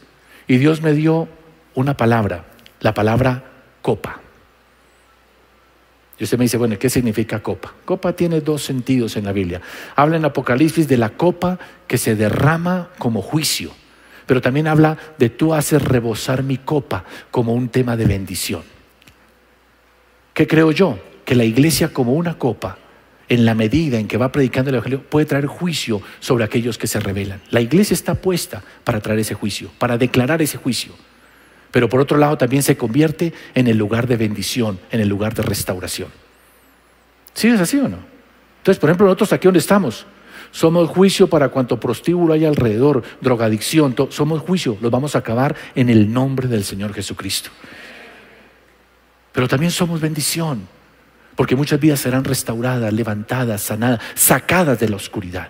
Y 0.52 0.58
Dios 0.58 0.82
me 0.82 0.92
dio 0.92 1.30
una 1.76 1.96
palabra, 1.96 2.44
la 2.82 2.94
palabra 2.94 3.42
copa. 3.82 4.20
Y 6.20 6.26
usted 6.26 6.38
me 6.38 6.44
dice, 6.44 6.58
bueno, 6.58 6.78
¿qué 6.78 6.90
significa 6.90 7.42
copa? 7.42 7.74
Copa 7.86 8.12
tiene 8.18 8.42
dos 8.42 8.62
sentidos 8.62 9.16
en 9.16 9.24
la 9.24 9.32
Biblia. 9.32 9.62
Habla 9.96 10.18
en 10.18 10.26
Apocalipsis 10.26 10.90
de 10.90 10.98
la 10.98 11.12
copa 11.12 11.58
que 11.88 11.98
se 11.98 12.18
derrama 12.18 12.90
como 12.98 13.22
juicio, 13.22 13.72
pero 14.26 14.42
también 14.42 14.68
habla 14.68 14.98
de 15.18 15.30
tú 15.30 15.54
haces 15.54 15.82
rebosar 15.82 16.44
mi 16.44 16.58
copa 16.58 17.06
como 17.32 17.54
un 17.54 17.70
tema 17.70 17.96
de 17.96 18.08
bendición. 18.08 18.64
¿Qué 20.34 20.48
creo 20.48 20.74
yo? 20.74 21.00
Que 21.24 21.36
la 21.36 21.46
iglesia 21.46 21.94
como 21.94 22.12
una 22.12 22.38
copa, 22.38 22.78
en 23.32 23.46
la 23.46 23.56
medida 23.56 23.98
en 23.98 24.10
que 24.10 24.18
va 24.18 24.30
predicando 24.30 24.72
el 24.72 24.76
Evangelio, 24.76 25.04
puede 25.04 25.26
traer 25.26 25.46
juicio 25.46 26.02
sobre 26.20 26.44
aquellos 26.44 26.78
que 26.78 26.86
se 26.86 27.00
rebelan. 27.00 27.40
La 27.50 27.62
iglesia 27.62 27.94
está 27.94 28.14
puesta 28.14 28.62
para 28.84 29.00
traer 29.00 29.20
ese 29.20 29.36
juicio, 29.36 29.72
para 29.80 29.98
declarar 29.98 30.42
ese 30.42 30.58
juicio. 30.58 30.92
Pero 31.72 31.88
por 31.88 32.02
otro 32.02 32.18
lado 32.18 32.38
también 32.38 32.62
se 32.62 32.76
convierte 32.76 33.32
en 33.56 33.68
el 33.68 33.78
lugar 33.78 34.06
de 34.06 34.18
bendición, 34.18 34.82
en 34.92 35.00
el 35.00 35.08
lugar 35.08 35.34
de 35.34 35.44
restauración. 35.44 36.10
¿Sí 37.34 37.48
es 37.48 37.62
así 37.62 37.78
o 37.78 37.88
no? 37.88 38.00
Entonces, 38.58 38.80
por 38.80 38.90
ejemplo, 38.90 39.06
nosotros 39.06 39.32
aquí 39.32 39.48
donde 39.48 39.60
estamos, 39.60 40.06
somos 40.52 40.90
juicio 40.90 41.28
para 41.28 41.48
cuanto 41.48 41.80
prostíbulo 41.80 42.34
hay 42.34 42.44
alrededor, 42.44 43.02
drogadicción, 43.22 43.96
somos 44.10 44.42
juicio, 44.42 44.78
los 44.82 44.92
vamos 44.92 45.16
a 45.16 45.20
acabar 45.20 45.56
en 45.74 45.90
el 45.90 46.12
nombre 46.12 46.50
del 46.50 46.66
Señor 46.66 46.94
Jesucristo. 46.94 47.50
Pero 49.32 49.48
también 49.48 49.72
somos 49.72 50.02
bendición, 50.02 50.68
porque 51.36 51.56
muchas 51.56 51.80
vidas 51.80 52.00
serán 52.00 52.24
restauradas, 52.24 52.94
levantadas, 52.94 53.62
sanadas, 53.62 54.02
sacadas 54.16 54.80
de 54.80 54.90
la 54.90 54.96
oscuridad. 54.96 55.50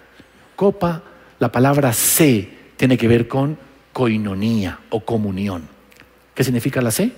Copa, 0.56 1.02
la 1.40 1.52
palabra 1.52 1.92
C 1.94 2.50
tiene 2.78 2.98
que 2.98 3.08
ver 3.08 3.28
con 3.28 3.58
coinonía 3.94 4.80
o 4.90 5.02
comunión. 5.02 5.68
¿Qué 6.34 6.44
significa 6.44 6.82
la 6.82 6.92
C? 6.92 7.12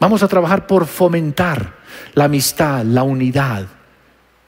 Vamos 0.00 0.22
a 0.22 0.28
trabajar 0.28 0.66
por 0.66 0.86
fomentar 0.86 1.74
la 2.14 2.24
amistad, 2.24 2.84
la 2.84 3.02
unidad 3.02 3.66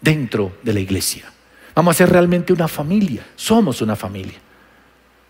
dentro 0.00 0.56
de 0.62 0.72
la 0.72 0.80
iglesia. 0.80 1.32
Vamos 1.74 1.94
a 1.94 1.98
ser 1.98 2.10
realmente 2.10 2.52
una 2.52 2.68
familia. 2.68 3.26
Somos 3.36 3.80
una 3.82 3.96
familia. 3.96 4.45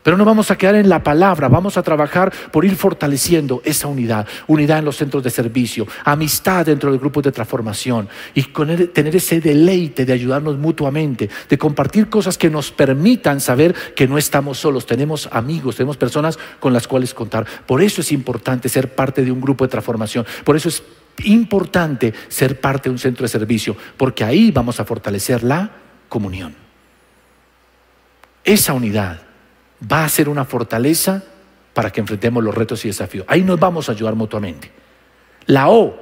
Pero 0.07 0.17
no 0.17 0.25
vamos 0.25 0.53
a 0.53 0.57
quedar 0.57 0.77
en 0.77 0.89
la 0.89 1.03
palabra, 1.03 1.49
vamos 1.49 1.77
a 1.77 1.83
trabajar 1.83 2.33
por 2.53 2.65
ir 2.65 2.77
fortaleciendo 2.77 3.61
esa 3.65 3.89
unidad, 3.89 4.25
unidad 4.47 4.79
en 4.79 4.85
los 4.85 4.99
centros 4.99 5.21
de 5.25 5.31
servicio, 5.31 5.85
amistad 6.05 6.65
dentro 6.65 6.93
del 6.93 7.01
grupo 7.01 7.21
de 7.21 7.33
transformación 7.33 8.09
y 8.33 8.45
tener 8.45 9.17
ese 9.17 9.41
deleite 9.41 10.05
de 10.05 10.13
ayudarnos 10.13 10.59
mutuamente, 10.59 11.29
de 11.49 11.59
compartir 11.59 12.09
cosas 12.09 12.39
que 12.39 12.49
nos 12.49 12.71
permitan 12.71 13.41
saber 13.41 13.75
que 13.97 14.07
no 14.07 14.17
estamos 14.17 14.59
solos, 14.59 14.87
tenemos 14.87 15.29
amigos, 15.33 15.75
tenemos 15.75 15.97
personas 15.97 16.39
con 16.61 16.73
las 16.73 16.87
cuales 16.87 17.13
contar. 17.13 17.45
Por 17.67 17.83
eso 17.83 18.01
es 18.01 18.13
importante 18.13 18.69
ser 18.69 18.95
parte 18.95 19.25
de 19.25 19.33
un 19.33 19.41
grupo 19.41 19.65
de 19.65 19.73
transformación, 19.73 20.25
por 20.45 20.55
eso 20.55 20.69
es 20.69 20.85
importante 21.25 22.15
ser 22.29 22.61
parte 22.61 22.89
de 22.89 22.93
un 22.93 23.01
centro 23.01 23.25
de 23.25 23.29
servicio, 23.29 23.77
porque 23.97 24.23
ahí 24.23 24.53
vamos 24.53 24.79
a 24.79 24.85
fortalecer 24.85 25.43
la 25.43 25.69
comunión. 26.09 26.55
Esa 28.45 28.73
unidad 28.73 29.26
va 29.81 30.05
a 30.05 30.09
ser 30.09 30.29
una 30.29 30.45
fortaleza 30.45 31.23
para 31.75 31.91
que 31.91 32.01
enfrentemos 32.01 32.43
los 32.43 32.55
retos 32.55 32.85
y 32.85 32.89
desafíos. 32.89 33.27
Ahí 33.29 33.43
nos 33.43 33.61
vamos 33.61 33.89
a 33.89 33.93
ayudar 33.93 34.15
mutuamente. 34.15 34.71
La 35.47 35.69
O 35.69 35.95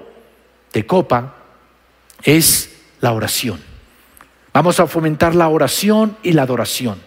de 0.72 0.86
copa 0.86 1.34
es 2.22 2.70
la 3.00 3.12
oración. 3.12 3.60
Vamos 4.52 4.78
a 4.78 4.86
fomentar 4.86 5.34
la 5.34 5.48
oración 5.48 6.16
y 6.22 6.32
la 6.32 6.42
adoración. 6.42 6.98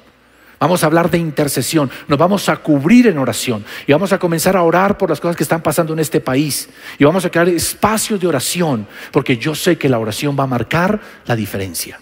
Vamos 0.60 0.84
a 0.84 0.88
hablar 0.88 1.12
de 1.12 1.19
intercesión, 1.19 1.91
nos 2.08 2.17
vamos 2.17 2.49
a 2.49 2.58
cubrir 2.58 3.06
en 3.06 3.19
oración 3.19 3.63
y 3.86 3.91
vamos 3.91 4.12
a 4.12 4.17
comenzar 4.17 4.58
a 4.58 4.63
orar 4.63 4.97
por 4.97 5.10
las 5.10 5.19
cosas 5.19 5.36
que 5.36 5.43
están 5.43 5.62
pasando 5.62 5.93
en 5.93 5.99
este 5.99 6.19
país 6.19 6.67
y 6.97 7.03
vamos 7.03 7.23
a 7.25 7.30
crear 7.30 7.47
espacios 7.47 8.19
de 8.19 8.25
oración, 8.25 8.88
porque 9.12 9.38
yo 9.38 9.53
sé 9.53 9.77
que 9.77 9.88
la 9.88 9.99
oración 9.99 10.36
va 10.38 10.45
a 10.45 10.47
marcar 10.47 10.99
la 11.25 11.36
diferencia. 11.36 11.99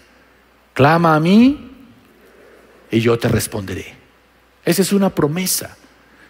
Clama 0.72 1.14
a 1.14 1.20
mí 1.20 1.70
y 2.90 3.00
yo 3.00 3.18
te 3.18 3.28
responderé. 3.28 3.95
Esa 4.66 4.82
es 4.82 4.92
una 4.92 5.08
promesa. 5.08 5.76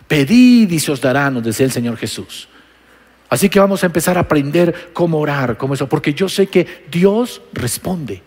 Pedid 0.06 0.70
y 0.70 0.78
se 0.78 0.92
os 0.92 1.00
dará, 1.00 1.30
nos 1.30 1.42
decía 1.42 1.66
el 1.66 1.72
Señor 1.72 1.96
Jesús. 1.96 2.48
Así 3.28 3.48
que 3.48 3.58
vamos 3.58 3.82
a 3.82 3.86
empezar 3.86 4.18
a 4.18 4.20
aprender 4.20 4.90
cómo 4.92 5.18
orar, 5.18 5.56
cómo 5.56 5.74
eso, 5.74 5.88
porque 5.88 6.14
yo 6.14 6.28
sé 6.28 6.46
que 6.46 6.84
Dios 6.88 7.42
responde. 7.52 8.22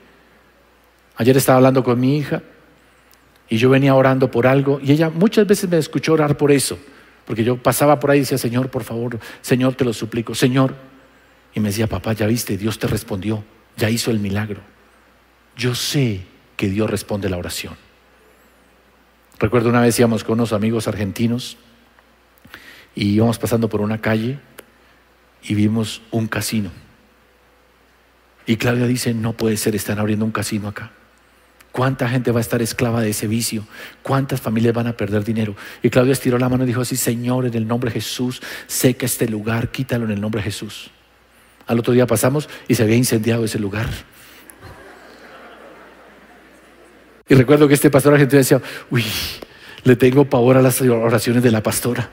Ayer 1.15 1.37
estaba 1.37 1.57
hablando 1.57 1.83
con 1.83 1.99
mi 1.99 2.17
hija 2.17 2.41
y 3.47 3.57
yo 3.57 3.69
venía 3.69 3.95
orando 3.95 4.29
por 4.29 4.45
algo 4.45 4.79
y 4.83 4.91
ella 4.91 5.09
muchas 5.09 5.47
veces 5.47 5.69
me 5.69 5.77
escuchó 5.77 6.13
orar 6.13 6.35
por 6.35 6.51
eso, 6.51 6.77
porque 7.25 7.43
yo 7.43 7.55
pasaba 7.55 7.99
por 7.99 8.11
ahí 8.11 8.17
y 8.17 8.21
decía, 8.21 8.37
Señor, 8.37 8.69
por 8.69 8.83
favor, 8.83 9.19
Señor, 9.41 9.75
te 9.75 9.85
lo 9.85 9.93
suplico, 9.93 10.35
Señor. 10.35 10.75
Y 11.53 11.59
me 11.59 11.69
decía, 11.69 11.87
papá, 11.87 12.13
ya 12.13 12.27
viste, 12.27 12.57
Dios 12.57 12.77
te 12.77 12.87
respondió, 12.87 13.43
ya 13.77 13.89
hizo 13.89 14.11
el 14.11 14.19
milagro. 14.19 14.61
Yo 15.55 15.75
sé 15.75 16.21
que 16.57 16.67
Dios 16.67 16.89
responde 16.89 17.29
la 17.29 17.37
oración. 17.37 17.88
Recuerdo 19.39 19.69
una 19.69 19.81
vez 19.81 19.97
íbamos 19.97 20.23
con 20.23 20.33
unos 20.33 20.51
amigos 20.51 20.87
argentinos 20.87 21.57
y 22.93 23.09
íbamos 23.11 23.39
pasando 23.39 23.69
por 23.69 23.81
una 23.81 24.01
calle 24.01 24.39
y 25.41 25.55
vimos 25.55 26.01
un 26.11 26.27
casino. 26.27 26.71
Y 28.45 28.57
Claudia 28.57 28.87
dice, 28.87 29.13
no 29.13 29.33
puede 29.33 29.57
ser, 29.57 29.75
están 29.75 29.99
abriendo 29.99 30.25
un 30.25 30.31
casino 30.31 30.67
acá. 30.67 30.91
¿Cuánta 31.71 32.09
gente 32.09 32.31
va 32.31 32.39
a 32.39 32.41
estar 32.41 32.61
esclava 32.61 33.01
de 33.01 33.11
ese 33.11 33.27
vicio? 33.27 33.63
¿Cuántas 34.01 34.41
familias 34.41 34.73
van 34.73 34.87
a 34.87 34.97
perder 34.97 35.23
dinero? 35.23 35.55
Y 35.83 35.89
Claudia 35.89 36.13
estiró 36.13 36.37
la 36.39 36.49
mano 36.49 36.63
y 36.63 36.67
dijo 36.67 36.81
así, 36.81 36.97
Señor, 36.97 37.45
en 37.45 37.53
el 37.53 37.67
nombre 37.67 37.91
de 37.91 38.01
Jesús, 38.01 38.41
seca 38.67 39.05
este 39.05 39.29
lugar, 39.29 39.69
quítalo 39.69 40.05
en 40.05 40.11
el 40.11 40.19
nombre 40.19 40.39
de 40.39 40.45
Jesús. 40.45 40.89
Al 41.67 41.79
otro 41.79 41.93
día 41.93 42.07
pasamos 42.07 42.49
y 42.67 42.75
se 42.75 42.83
había 42.83 42.95
incendiado 42.95 43.45
ese 43.45 43.59
lugar. 43.59 43.87
Y 47.29 47.35
recuerdo 47.35 47.67
que 47.67 47.75
este 47.75 47.91
pastor 47.91 48.13
argentino 48.13 48.39
decía, 48.39 48.61
uy, 48.89 49.05
le 49.83 49.95
tengo 49.95 50.25
pavor 50.25 50.57
a 50.57 50.61
las 50.61 50.81
oraciones 50.81 51.43
de 51.43 51.51
la 51.51 51.61
pastora. 51.61 52.09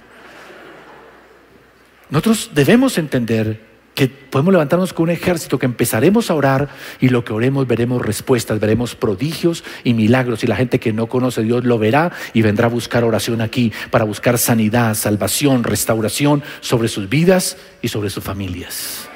Nosotros 2.10 2.50
debemos 2.54 2.98
entender 2.98 3.66
que 3.94 4.08
podemos 4.08 4.52
levantarnos 4.52 4.92
con 4.92 5.04
un 5.04 5.10
ejército, 5.10 5.58
que 5.58 5.64
empezaremos 5.64 6.30
a 6.30 6.34
orar 6.34 6.68
y 7.00 7.08
lo 7.08 7.24
que 7.24 7.32
oremos 7.32 7.66
veremos 7.66 8.02
respuestas, 8.02 8.60
veremos 8.60 8.94
prodigios 8.94 9.64
y 9.84 9.94
milagros 9.94 10.44
y 10.44 10.46
la 10.46 10.54
gente 10.54 10.78
que 10.78 10.92
no 10.92 11.06
conoce 11.06 11.40
a 11.40 11.44
Dios 11.44 11.64
lo 11.64 11.78
verá 11.78 12.12
y 12.34 12.42
vendrá 12.42 12.66
a 12.66 12.70
buscar 12.70 13.04
oración 13.04 13.40
aquí 13.40 13.72
para 13.90 14.04
buscar 14.04 14.36
sanidad, 14.36 14.94
salvación, 14.94 15.64
restauración 15.64 16.42
sobre 16.60 16.88
sus 16.88 17.08
vidas 17.08 17.56
y 17.80 17.88
sobre 17.88 18.10
sus 18.10 18.22
familias. 18.22 19.08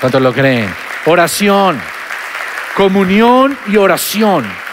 ¿Cuántos 0.00 0.20
lo 0.20 0.32
creen? 0.32 0.68
Oración, 1.06 1.80
comunión 2.76 3.56
y 3.68 3.76
oración. 3.76 4.67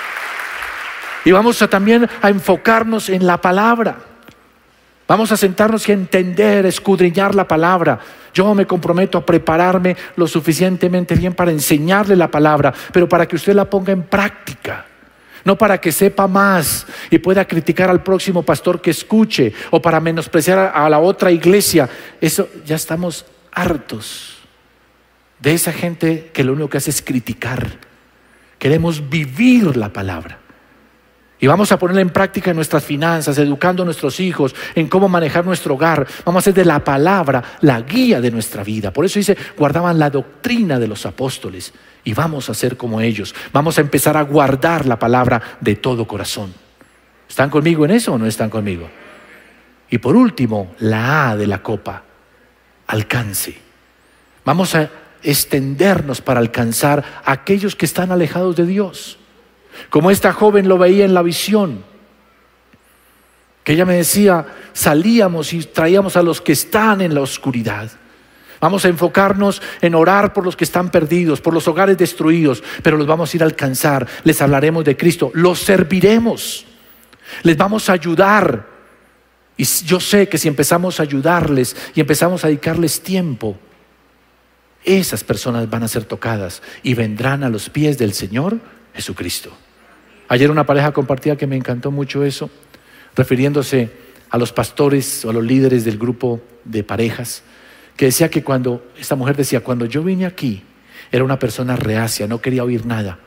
Y 1.25 1.31
vamos 1.31 1.61
a 1.61 1.67
también 1.67 2.07
a 2.21 2.29
enfocarnos 2.29 3.09
en 3.09 3.25
la 3.25 3.41
palabra. 3.41 3.97
Vamos 5.07 5.31
a 5.31 5.37
sentarnos 5.37 5.87
y 5.89 5.91
a 5.91 5.95
entender, 5.95 6.65
escudriñar 6.65 7.33
la 7.35 7.47
palabra. 7.47 7.99
Yo 8.33 8.53
me 8.53 8.67
comprometo 8.67 9.17
a 9.17 9.25
prepararme 9.25 9.97
lo 10.15 10.27
suficientemente 10.27 11.15
bien 11.15 11.33
para 11.33 11.51
enseñarle 11.51 12.15
la 12.15 12.29
palabra, 12.29 12.73
pero 12.91 13.09
para 13.09 13.27
que 13.27 13.35
usted 13.35 13.53
la 13.53 13.69
ponga 13.69 13.91
en 13.91 14.03
práctica. 14.03 14.85
No 15.43 15.57
para 15.57 15.79
que 15.79 15.91
sepa 15.91 16.27
más 16.27 16.87
y 17.11 17.19
pueda 17.19 17.45
criticar 17.45 17.89
al 17.89 18.01
próximo 18.01 18.43
pastor 18.43 18.81
que 18.81 18.91
escuche 18.91 19.53
o 19.71 19.81
para 19.81 19.99
menospreciar 19.99 20.71
a 20.73 20.89
la 20.89 20.99
otra 20.99 21.31
iglesia. 21.31 21.89
Eso 22.21 22.49
ya 22.65 22.75
estamos 22.75 23.25
hartos 23.51 24.37
de 25.39 25.53
esa 25.53 25.71
gente 25.71 26.31
que 26.33 26.43
lo 26.43 26.53
único 26.53 26.69
que 26.69 26.77
hace 26.77 26.89
es 26.89 27.01
criticar. 27.01 27.67
Queremos 28.57 29.07
vivir 29.07 29.77
la 29.77 29.89
palabra. 29.89 30.44
Y 31.39 31.47
vamos 31.47 31.71
a 31.71 31.77
ponerla 31.77 32.01
en 32.01 32.11
práctica 32.11 32.51
en 32.51 32.55
nuestras 32.55 32.85
finanzas, 32.85 33.37
educando 33.37 33.83
a 33.83 33.85
nuestros 33.85 34.19
hijos, 34.21 34.55
en 34.73 34.87
cómo 34.87 35.09
manejar 35.09 35.45
nuestro 35.45 35.73
hogar. 35.75 36.07
Vamos 36.23 36.39
a 36.39 36.43
hacer 36.43 36.53
de 36.53 36.63
la 36.63 36.83
palabra 36.83 37.43
la 37.61 37.81
guía 37.81 38.21
de 38.21 38.31
nuestra 38.31 38.63
vida. 38.63 38.91
Por 38.93 39.03
eso 39.03 39.19
dice, 39.19 39.37
guardaban 39.57 39.99
la 39.99 40.09
doctrina 40.09 40.79
de 40.79 40.87
los 40.87 41.05
apóstoles. 41.05 41.73
Y 42.05 42.13
vamos 42.13 42.49
a 42.49 42.53
ser 42.53 42.77
como 42.77 43.01
ellos. 43.01 43.35
Vamos 43.51 43.77
a 43.77 43.81
empezar 43.81 44.15
a 44.15 44.21
guardar 44.21 44.85
la 44.85 44.97
palabra 44.97 45.41
de 45.59 45.75
todo 45.75 46.07
corazón. 46.07 46.53
¿Están 47.27 47.49
conmigo 47.49 47.83
en 47.83 47.91
eso 47.91 48.13
o 48.13 48.17
no 48.17 48.27
están 48.27 48.49
conmigo? 48.49 48.89
Y 49.89 49.97
por 49.97 50.15
último, 50.15 50.73
la 50.79 51.31
A 51.31 51.35
de 51.35 51.47
la 51.47 51.61
copa, 51.61 52.03
alcance. 52.87 53.57
Vamos 54.45 54.73
a 54.73 54.89
extendernos 55.21 56.21
para 56.21 56.39
alcanzar 56.39 57.03
a 57.25 57.31
aquellos 57.31 57.75
que 57.75 57.85
están 57.85 58.11
alejados 58.11 58.55
de 58.55 58.65
Dios 58.65 59.19
como 59.89 60.11
esta 60.11 60.33
joven 60.33 60.67
lo 60.67 60.77
veía 60.77 61.05
en 61.05 61.13
la 61.13 61.21
visión, 61.21 61.83
que 63.63 63.73
ella 63.73 63.85
me 63.85 63.95
decía, 63.95 64.45
salíamos 64.73 65.51
y 65.53 65.63
traíamos 65.63 66.15
a 66.15 66.21
los 66.21 66.39
que 66.39 66.51
están 66.51 67.01
en 67.01 67.15
la 67.15 67.21
oscuridad. 67.21 67.91
Vamos 68.61 68.85
a 68.85 68.89
enfocarnos 68.89 69.61
en 69.81 69.95
orar 69.95 70.33
por 70.33 70.45
los 70.45 70.55
que 70.55 70.63
están 70.63 70.89
perdidos, 70.89 71.41
por 71.41 71.53
los 71.53 71.67
hogares 71.67 71.97
destruidos, 71.97 72.63
pero 72.83 72.95
los 72.97 73.07
vamos 73.07 73.33
a 73.33 73.37
ir 73.37 73.43
a 73.43 73.45
alcanzar. 73.45 74.07
Les 74.23 74.41
hablaremos 74.41 74.85
de 74.85 74.95
Cristo, 74.95 75.31
los 75.33 75.59
serviremos, 75.59 76.65
les 77.43 77.57
vamos 77.57 77.89
a 77.89 77.93
ayudar. 77.93 78.67
Y 79.57 79.63
yo 79.63 79.99
sé 79.99 80.29
que 80.29 80.37
si 80.37 80.47
empezamos 80.47 80.99
a 80.99 81.03
ayudarles 81.03 81.75
y 81.95 82.01
empezamos 82.01 82.43
a 82.43 82.47
dedicarles 82.47 83.01
tiempo, 83.01 83.57
esas 84.83 85.23
personas 85.23 85.69
van 85.69 85.83
a 85.83 85.87
ser 85.87 86.05
tocadas 86.05 86.61
y 86.83 86.93
vendrán 86.93 87.43
a 87.43 87.49
los 87.49 87.69
pies 87.69 87.97
del 87.97 88.13
Señor 88.13 88.59
Jesucristo. 88.93 89.55
Ayer 90.27 90.49
una 90.49 90.65
pareja 90.65 90.91
compartía 90.91 91.35
que 91.35 91.47
me 91.47 91.55
encantó 91.55 91.91
mucho 91.91 92.23
eso, 92.23 92.49
refiriéndose 93.15 93.91
a 94.29 94.37
los 94.37 94.51
pastores 94.51 95.23
o 95.23 95.29
a 95.29 95.33
los 95.33 95.43
líderes 95.43 95.85
del 95.85 95.97
grupo 95.97 96.41
de 96.63 96.83
parejas, 96.83 97.43
que 97.95 98.05
decía 98.05 98.29
que 98.29 98.43
cuando, 98.43 98.85
esta 98.99 99.15
mujer 99.15 99.37
decía, 99.37 99.61
cuando 99.61 99.85
yo 99.85 100.03
vine 100.03 100.25
aquí, 100.25 100.63
era 101.11 101.23
una 101.23 101.39
persona 101.39 101.75
reacia, 101.75 102.27
no 102.27 102.41
quería 102.41 102.63
oír 102.63 102.85
nada. 102.85 103.19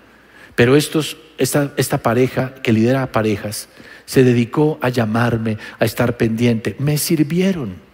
Pero 0.54 0.76
estos, 0.76 1.16
esta, 1.38 1.72
esta 1.76 1.98
pareja 1.98 2.54
que 2.62 2.72
lidera 2.72 3.12
parejas 3.12 3.68
se 4.04 4.24
dedicó 4.24 4.78
a 4.82 4.88
llamarme, 4.88 5.56
a 5.78 5.84
estar 5.84 6.16
pendiente. 6.16 6.74
Me 6.80 6.98
sirvieron. 6.98 7.87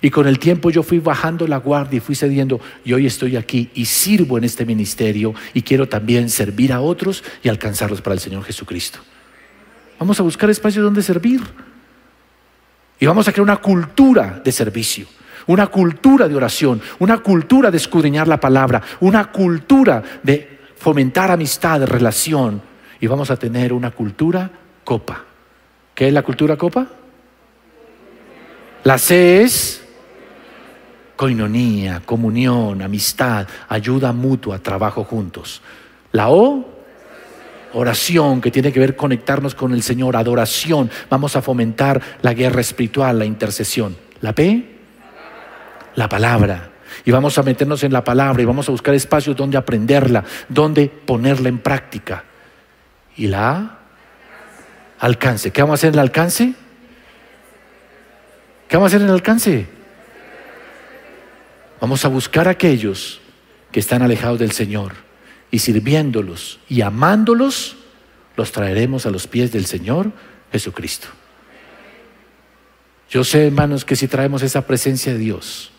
Y 0.00 0.10
con 0.10 0.26
el 0.26 0.38
tiempo 0.38 0.70
yo 0.70 0.82
fui 0.82 0.98
bajando 0.98 1.46
la 1.46 1.56
guardia 1.58 1.96
y 1.96 2.00
fui 2.00 2.14
cediendo 2.14 2.60
y 2.84 2.92
hoy 2.92 3.06
estoy 3.06 3.36
aquí 3.36 3.70
y 3.74 3.84
sirvo 3.84 4.38
en 4.38 4.44
este 4.44 4.64
ministerio 4.64 5.34
y 5.54 5.62
quiero 5.62 5.88
también 5.88 6.30
servir 6.30 6.72
a 6.72 6.80
otros 6.80 7.24
y 7.42 7.48
alcanzarlos 7.48 8.00
para 8.00 8.14
el 8.14 8.20
Señor 8.20 8.44
Jesucristo. 8.44 9.00
Vamos 9.98 10.20
a 10.20 10.22
buscar 10.22 10.48
espacios 10.50 10.84
donde 10.84 11.02
servir. 11.02 11.40
Y 13.00 13.06
vamos 13.06 13.28
a 13.28 13.32
crear 13.32 13.44
una 13.44 13.58
cultura 13.58 14.40
de 14.44 14.50
servicio, 14.52 15.06
una 15.46 15.68
cultura 15.68 16.28
de 16.28 16.34
oración, 16.34 16.80
una 16.98 17.18
cultura 17.18 17.70
de 17.70 17.76
escudriñar 17.76 18.26
la 18.26 18.40
palabra, 18.40 18.82
una 19.00 19.30
cultura 19.30 20.02
de 20.22 20.58
fomentar 20.76 21.30
amistad, 21.30 21.84
relación. 21.84 22.60
Y 23.00 23.06
vamos 23.06 23.30
a 23.30 23.36
tener 23.36 23.72
una 23.72 23.92
cultura 23.92 24.50
copa. 24.84 25.24
¿Qué 25.94 26.08
es 26.08 26.12
la 26.12 26.22
cultura 26.22 26.56
copa? 26.56 26.88
La 28.84 28.98
C 28.98 29.42
es 29.42 29.84
coinonía, 31.18 32.00
comunión, 32.06 32.80
amistad, 32.80 33.48
ayuda 33.68 34.12
mutua, 34.12 34.60
trabajo 34.60 35.02
juntos. 35.02 35.60
La 36.12 36.30
O, 36.30 36.64
oración, 37.72 38.40
que 38.40 38.52
tiene 38.52 38.72
que 38.72 38.78
ver 38.78 38.94
conectarnos 38.94 39.56
con 39.56 39.74
el 39.74 39.82
Señor, 39.82 40.14
adoración. 40.14 40.88
Vamos 41.10 41.34
a 41.34 41.42
fomentar 41.42 42.00
la 42.22 42.34
guerra 42.34 42.60
espiritual, 42.60 43.18
la 43.18 43.24
intercesión. 43.24 43.96
La 44.20 44.32
P, 44.32 44.78
la 45.96 46.08
palabra. 46.08 46.70
Y 47.04 47.10
vamos 47.10 47.36
a 47.36 47.42
meternos 47.42 47.82
en 47.82 47.92
la 47.92 48.04
palabra 48.04 48.40
y 48.40 48.44
vamos 48.44 48.68
a 48.68 48.72
buscar 48.72 48.94
espacios 48.94 49.34
donde 49.36 49.58
aprenderla, 49.58 50.22
donde 50.48 50.86
ponerla 50.88 51.48
en 51.48 51.58
práctica. 51.58 52.22
Y 53.16 53.26
la 53.26 53.50
A, 53.50 53.78
alcance. 55.00 55.50
¿Qué 55.50 55.62
vamos 55.62 55.74
a 55.74 55.78
hacer 55.80 55.88
en 55.88 55.94
el 55.94 56.00
alcance? 56.00 56.54
¿Qué 58.68 58.76
vamos 58.76 58.86
a 58.86 58.90
hacer 58.94 59.00
en 59.00 59.08
el 59.08 59.14
alcance? 59.14 59.77
Vamos 61.80 62.04
a 62.04 62.08
buscar 62.08 62.48
a 62.48 62.52
aquellos 62.52 63.20
que 63.70 63.80
están 63.80 64.02
alejados 64.02 64.38
del 64.38 64.52
Señor 64.52 64.94
y 65.50 65.60
sirviéndolos 65.60 66.58
y 66.68 66.82
amándolos, 66.82 67.76
los 68.36 68.52
traeremos 68.52 69.06
a 69.06 69.10
los 69.10 69.26
pies 69.26 69.52
del 69.52 69.66
Señor 69.66 70.12
Jesucristo. 70.52 71.08
Yo 73.10 73.24
sé, 73.24 73.46
hermanos, 73.46 73.84
que 73.84 73.96
si 73.96 74.06
traemos 74.06 74.42
esa 74.42 74.66
presencia 74.66 75.12
de 75.12 75.18
Dios 75.18 75.70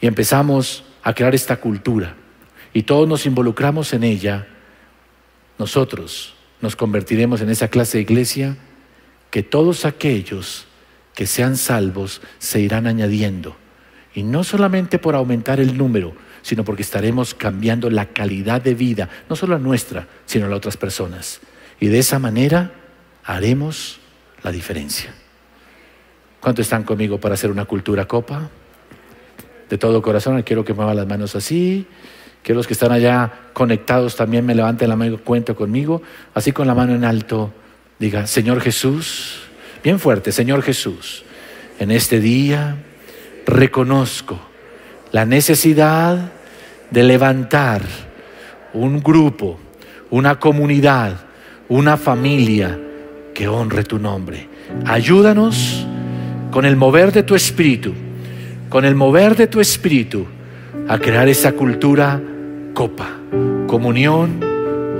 y 0.00 0.06
empezamos 0.06 0.84
a 1.02 1.14
crear 1.14 1.34
esta 1.34 1.56
cultura 1.56 2.14
y 2.72 2.84
todos 2.84 3.08
nos 3.08 3.26
involucramos 3.26 3.92
en 3.92 4.04
ella, 4.04 4.46
nosotros 5.58 6.34
nos 6.60 6.76
convertiremos 6.76 7.40
en 7.40 7.50
esa 7.50 7.68
clase 7.68 7.98
de 7.98 8.02
iglesia 8.02 8.56
que 9.30 9.42
todos 9.42 9.84
aquellos 9.84 10.66
que 11.14 11.26
sean 11.26 11.56
salvos 11.56 12.20
se 12.38 12.60
irán 12.60 12.86
añadiendo. 12.86 13.56
Y 14.14 14.22
no 14.22 14.44
solamente 14.44 14.98
por 14.98 15.14
aumentar 15.14 15.60
el 15.60 15.76
número, 15.76 16.14
sino 16.42 16.64
porque 16.64 16.82
estaremos 16.82 17.34
cambiando 17.34 17.88
la 17.88 18.06
calidad 18.06 18.60
de 18.60 18.74
vida, 18.74 19.08
no 19.28 19.36
solo 19.36 19.58
nuestra, 19.58 20.06
sino 20.26 20.46
a 20.46 20.48
las 20.48 20.58
otras 20.58 20.76
personas. 20.76 21.40
Y 21.80 21.86
de 21.86 21.98
esa 21.98 22.18
manera 22.18 22.72
haremos 23.24 24.00
la 24.42 24.52
diferencia. 24.52 25.14
¿Cuántos 26.40 26.66
están 26.66 26.82
conmigo 26.82 27.20
para 27.20 27.34
hacer 27.34 27.50
una 27.50 27.64
cultura 27.64 28.06
copa? 28.06 28.50
De 29.70 29.78
todo 29.78 30.02
corazón, 30.02 30.42
quiero 30.42 30.64
que 30.64 30.74
muevan 30.74 30.96
las 30.96 31.06
manos 31.06 31.36
así. 31.36 31.86
Que 32.42 32.54
los 32.54 32.66
que 32.66 32.72
están 32.72 32.90
allá 32.90 33.32
conectados 33.52 34.16
también 34.16 34.44
me 34.44 34.54
levanten 34.54 34.88
la 34.88 34.96
mano 34.96 35.14
y 35.14 35.18
cuento 35.18 35.54
conmigo. 35.54 36.02
Así 36.34 36.50
con 36.50 36.66
la 36.66 36.74
mano 36.74 36.94
en 36.94 37.04
alto, 37.04 37.54
diga, 38.00 38.26
Señor 38.26 38.60
Jesús, 38.60 39.42
bien 39.84 40.00
fuerte, 40.00 40.32
Señor 40.32 40.62
Jesús, 40.62 41.22
en 41.78 41.92
este 41.92 42.18
día 42.18 42.76
reconozco 43.46 44.38
la 45.12 45.24
necesidad 45.24 46.32
de 46.90 47.02
levantar 47.02 47.82
un 48.74 49.02
grupo, 49.02 49.58
una 50.10 50.38
comunidad, 50.38 51.16
una 51.68 51.96
familia 51.96 52.78
que 53.34 53.48
honre 53.48 53.84
tu 53.84 53.98
nombre. 53.98 54.48
Ayúdanos 54.86 55.86
con 56.50 56.64
el 56.64 56.76
mover 56.76 57.12
de 57.12 57.22
tu 57.22 57.34
espíritu, 57.34 57.92
con 58.68 58.84
el 58.84 58.94
mover 58.94 59.36
de 59.36 59.46
tu 59.46 59.60
espíritu, 59.60 60.26
a 60.88 60.98
crear 60.98 61.28
esa 61.28 61.52
cultura 61.52 62.20
copa, 62.74 63.08
comunión, 63.66 64.40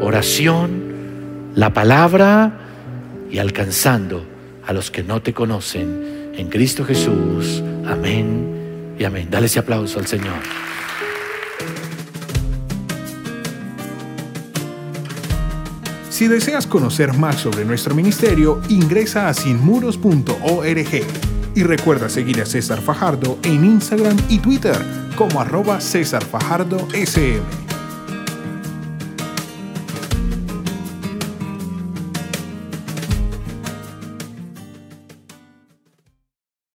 oración, 0.02 1.52
la 1.54 1.72
palabra 1.72 2.52
y 3.30 3.38
alcanzando 3.38 4.24
a 4.66 4.72
los 4.72 4.90
que 4.90 5.02
no 5.02 5.20
te 5.22 5.32
conocen 5.32 6.11
en 6.34 6.48
Cristo 6.48 6.84
Jesús. 6.84 7.62
Amén 7.86 8.94
y 8.98 9.04
amén. 9.04 9.28
Dale 9.30 9.46
ese 9.46 9.58
aplauso 9.58 9.98
al 9.98 10.06
Señor. 10.06 10.40
Si 16.10 16.28
deseas 16.28 16.66
conocer 16.66 17.12
más 17.14 17.36
sobre 17.36 17.64
nuestro 17.64 17.94
ministerio, 17.94 18.60
ingresa 18.68 19.28
a 19.28 19.34
sinmuros.org 19.34 21.02
y 21.54 21.62
recuerda 21.64 22.08
seguir 22.08 22.40
a 22.40 22.46
César 22.46 22.80
Fajardo 22.80 23.38
en 23.42 23.64
Instagram 23.64 24.16
y 24.28 24.38
Twitter 24.38 24.76
como 25.16 25.40
arroba 25.40 25.80
César 25.80 26.24
Fajardo 26.24 26.86
SM. 26.92 27.61